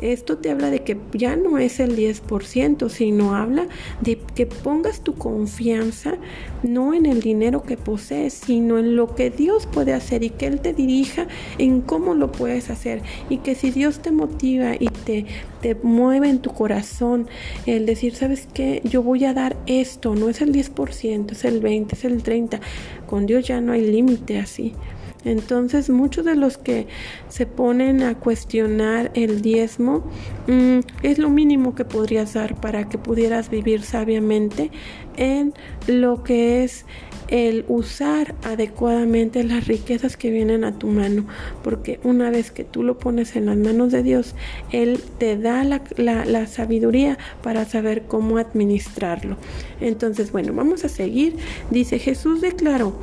esto 0.00 0.38
te 0.38 0.50
habla 0.50 0.70
de 0.70 0.80
que 0.80 0.96
ya 1.12 1.36
no 1.36 1.58
es 1.58 1.80
el 1.80 1.96
10%, 1.96 2.88
sino 2.88 3.34
habla 3.34 3.66
de 4.00 4.18
que 4.34 4.46
pongas 4.46 5.02
tu 5.02 5.14
confianza 5.14 6.14
no 6.62 6.94
en 6.94 7.06
el 7.06 7.20
dinero 7.20 7.62
que 7.62 7.76
posees, 7.76 8.34
sino 8.34 8.78
en 8.78 8.96
lo 8.96 9.14
que 9.14 9.30
Dios 9.30 9.66
puede 9.66 9.92
hacer 9.92 10.22
y 10.22 10.30
que 10.30 10.46
Él 10.46 10.60
te 10.60 10.72
dirija 10.72 11.26
en 11.58 11.80
cómo 11.80 12.14
lo 12.14 12.32
puedes 12.32 12.70
hacer. 12.70 13.02
Y 13.28 13.38
que 13.38 13.54
si 13.54 13.70
Dios 13.70 14.00
te 14.00 14.10
motiva 14.10 14.74
y 14.78 14.88
te, 14.88 15.26
te 15.60 15.74
mueve 15.74 16.28
en 16.28 16.40
tu 16.40 16.50
corazón 16.52 17.28
el 17.66 17.86
decir, 17.86 18.14
¿sabes 18.14 18.48
qué? 18.52 18.82
Yo 18.84 19.02
voy 19.02 19.24
a 19.24 19.34
dar 19.34 19.56
esto, 19.66 20.14
no 20.14 20.28
es 20.28 20.40
el 20.40 20.52
10%, 20.52 21.32
es 21.32 21.44
el 21.44 21.62
20%, 21.62 21.92
es 21.92 22.04
el 22.04 22.22
30%. 22.22 22.60
Con 23.06 23.26
Dios 23.26 23.46
ya 23.46 23.60
no 23.60 23.72
hay 23.72 23.86
límite 23.86 24.38
así. 24.38 24.74
Entonces 25.24 25.90
muchos 25.90 26.24
de 26.24 26.36
los 26.36 26.58
que 26.58 26.86
se 27.28 27.46
ponen 27.46 28.02
a 28.02 28.14
cuestionar 28.14 29.10
el 29.14 29.42
diezmo 29.42 30.04
mm, 30.46 30.80
es 31.02 31.18
lo 31.18 31.28
mínimo 31.28 31.74
que 31.74 31.84
podrías 31.84 32.34
dar 32.34 32.60
para 32.60 32.88
que 32.88 32.98
pudieras 32.98 33.50
vivir 33.50 33.82
sabiamente 33.82 34.70
en 35.16 35.52
lo 35.86 36.22
que 36.22 36.62
es 36.62 36.84
el 37.28 37.64
usar 37.68 38.34
adecuadamente 38.42 39.44
las 39.44 39.66
riquezas 39.66 40.16
que 40.16 40.30
vienen 40.30 40.64
a 40.64 40.78
tu 40.78 40.86
mano, 40.88 41.26
porque 41.62 42.00
una 42.02 42.30
vez 42.30 42.50
que 42.50 42.64
tú 42.64 42.82
lo 42.82 42.98
pones 42.98 43.36
en 43.36 43.46
las 43.46 43.56
manos 43.56 43.92
de 43.92 44.02
Dios, 44.02 44.34
Él 44.72 45.00
te 45.18 45.36
da 45.36 45.62
la, 45.64 45.82
la, 45.96 46.46
sabiduría 46.46 47.18
para 47.42 47.64
saber 47.66 48.04
cómo 48.04 48.38
administrarlo. 48.38 49.36
Entonces, 49.80 50.32
bueno, 50.32 50.54
vamos 50.54 50.84
a 50.84 50.88
seguir. 50.88 51.36
Dice 51.70 51.98
Jesús 51.98 52.40
declaró, 52.40 52.94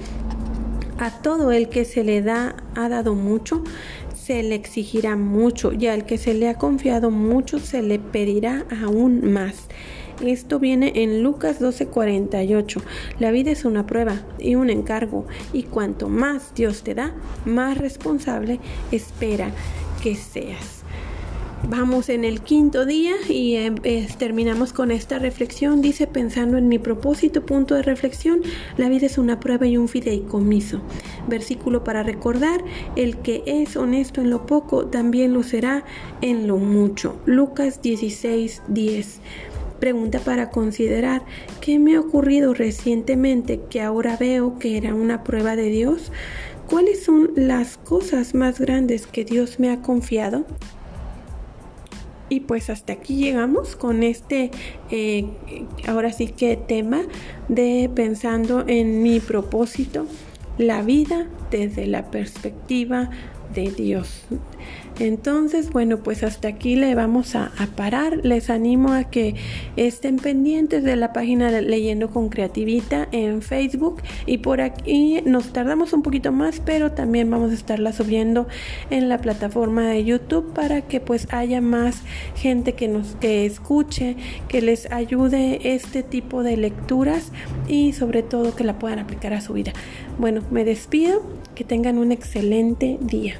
a 1.00 1.12
todo 1.12 1.52
el 1.52 1.70
que 1.70 1.86
se 1.86 2.04
le 2.04 2.22
da 2.22 2.56
ha 2.76 2.90
dado 2.90 3.16
mucho, 3.16 3.64
se 4.16 4.42
le 4.44 4.56
exigirá 4.56 5.16
mucho, 5.16 5.72
y 5.74 5.88
al 5.88 6.06
que 6.06 6.18
se 6.18 6.34
le 6.34 6.50
ha 6.50 6.56
confiado 6.56 7.12
mucho, 7.12 7.60
se 7.60 7.82
le 7.82 8.00
pedirá 8.00 8.66
aún 8.84 9.32
más. 9.32 9.68
Esto 10.24 10.60
viene 10.60 10.94
en 10.96 11.22
Lucas 11.24 11.60
12:48. 11.60 12.82
La 13.20 13.32
vida 13.32 13.52
es 13.52 13.66
una 13.66 13.86
prueba 13.86 14.22
y 14.40 14.56
un 14.56 14.70
encargo, 14.70 15.28
y 15.54 15.64
cuanto 15.64 16.10
más 16.10 16.54
Dios 16.56 16.84
te 16.84 16.96
da, 16.96 17.14
más 17.46 17.78
responsable 17.78 18.60
espera 18.92 19.52
que 20.02 20.16
seas. 20.16 20.75
Vamos 21.68 22.10
en 22.10 22.24
el 22.26 22.42
quinto 22.42 22.86
día 22.86 23.16
y 23.28 23.56
em, 23.56 23.76
terminamos 24.20 24.72
con 24.72 24.92
esta 24.92 25.18
reflexión. 25.18 25.82
Dice, 25.82 26.06
pensando 26.06 26.58
en 26.58 26.68
mi 26.68 26.78
propósito, 26.78 27.44
punto 27.44 27.74
de 27.74 27.82
reflexión, 27.82 28.42
la 28.78 28.88
vida 28.88 29.08
es 29.08 29.18
una 29.18 29.40
prueba 29.40 29.66
y 29.66 29.76
un 29.76 29.88
fideicomiso. 29.88 30.82
Versículo 31.28 31.84
para 31.84 32.04
recordar, 32.04 32.64
el 32.96 33.18
que 33.18 33.42
es 33.48 33.78
honesto 33.78 34.22
en 34.22 34.30
lo 34.30 34.46
poco, 34.46 34.86
también 34.86 35.34
lo 35.34 35.42
será 35.42 35.84
en 36.22 36.48
lo 36.48 36.58
mucho. 36.58 37.18
Lucas 37.26 37.82
16, 37.82 38.62
10 38.68 39.22
pregunta 39.80 40.20
para 40.20 40.52
considerar 40.52 41.24
qué 41.62 41.80
me 41.80 41.96
ha 41.96 42.00
ocurrido 42.00 42.54
recientemente 42.54 43.60
que 43.70 43.82
ahora 43.82 44.18
veo 44.18 44.58
que 44.58 44.78
era 44.78 44.96
una 44.96 45.24
prueba 45.24 45.56
de 45.56 45.70
Dios. 45.70 46.12
¿Cuáles 46.70 47.04
son 47.04 47.32
las 47.36 47.78
cosas 47.78 48.34
más 48.34 48.60
grandes 48.60 49.06
que 49.06 49.26
Dios 49.26 49.60
me 49.60 49.70
ha 49.70 49.82
confiado? 49.82 50.46
Y 52.30 52.42
pues 52.42 52.70
hasta 52.70 52.94
aquí 52.94 53.16
llegamos 53.16 53.76
con 53.76 54.04
este, 54.04 54.52
eh, 54.90 55.26
ahora 55.88 56.12
sí 56.12 56.28
que 56.28 56.58
tema 56.58 57.04
de 57.50 57.90
pensando 57.94 58.64
en 58.68 59.04
mi 59.04 59.20
propósito, 59.20 60.08
la 60.58 60.82
vida 60.82 61.28
desde 61.52 61.86
la 61.86 62.10
perspectiva 62.10 63.10
de 63.54 63.72
Dios. 63.72 64.24
Entonces, 65.00 65.72
bueno, 65.72 65.98
pues 65.98 66.24
hasta 66.24 66.48
aquí 66.48 66.76
le 66.76 66.96
vamos 66.96 67.36
a, 67.36 67.52
parar. 67.76 68.20
Les 68.24 68.50
animo 68.50 68.94
a 68.94 69.06
que 69.06 69.36
estén 69.76 70.18
pendientes 70.18 70.84
de 70.84 70.96
la 70.96 71.12
página 71.14 71.52
de 71.52 71.62
Leyendo 71.62 72.10
con 72.10 72.30
Creativita 72.30 73.08
en 73.12 73.42
Facebook 73.42 74.02
y 74.26 74.38
por 74.38 74.62
aquí 74.62 75.22
nos 75.26 75.52
tardamos 75.52 75.94
un 75.94 76.04
poquito 76.04 76.32
más, 76.32 76.62
pero 76.64 76.92
también 76.92 77.30
vamos 77.30 77.52
a 77.52 77.56
estarla 77.56 77.92
subiendo 77.92 78.48
en 78.90 79.10
la 79.10 79.18
plataforma 79.18 79.90
de 79.90 80.06
YouTube 80.06 80.54
para 80.54 80.82
que 80.82 81.00
pues 81.00 81.28
haya 81.32 81.60
más 81.60 82.02
gente 82.36 82.74
que 82.74 82.88
nos 82.88 83.16
que 83.16 83.46
escuche, 83.46 84.16
que 84.48 84.62
les 84.62 84.92
ayude 84.92 85.76
este 85.76 86.04
tipo 86.04 86.44
de 86.44 86.56
lecturas 86.58 87.32
y 87.68 87.94
sobre 87.94 88.24
todo 88.24 88.56
que 88.56 88.64
la 88.64 88.80
puedan 88.80 89.00
aplicar 89.00 89.34
a 89.34 89.42
su 89.42 89.54
vida. 89.54 89.74
Bueno, 90.18 90.42
me 90.52 90.64
despido, 90.64 91.22
que 91.56 91.64
tengan 91.64 91.98
un 91.98 92.12
excelente 92.12 92.98
día. 93.02 93.40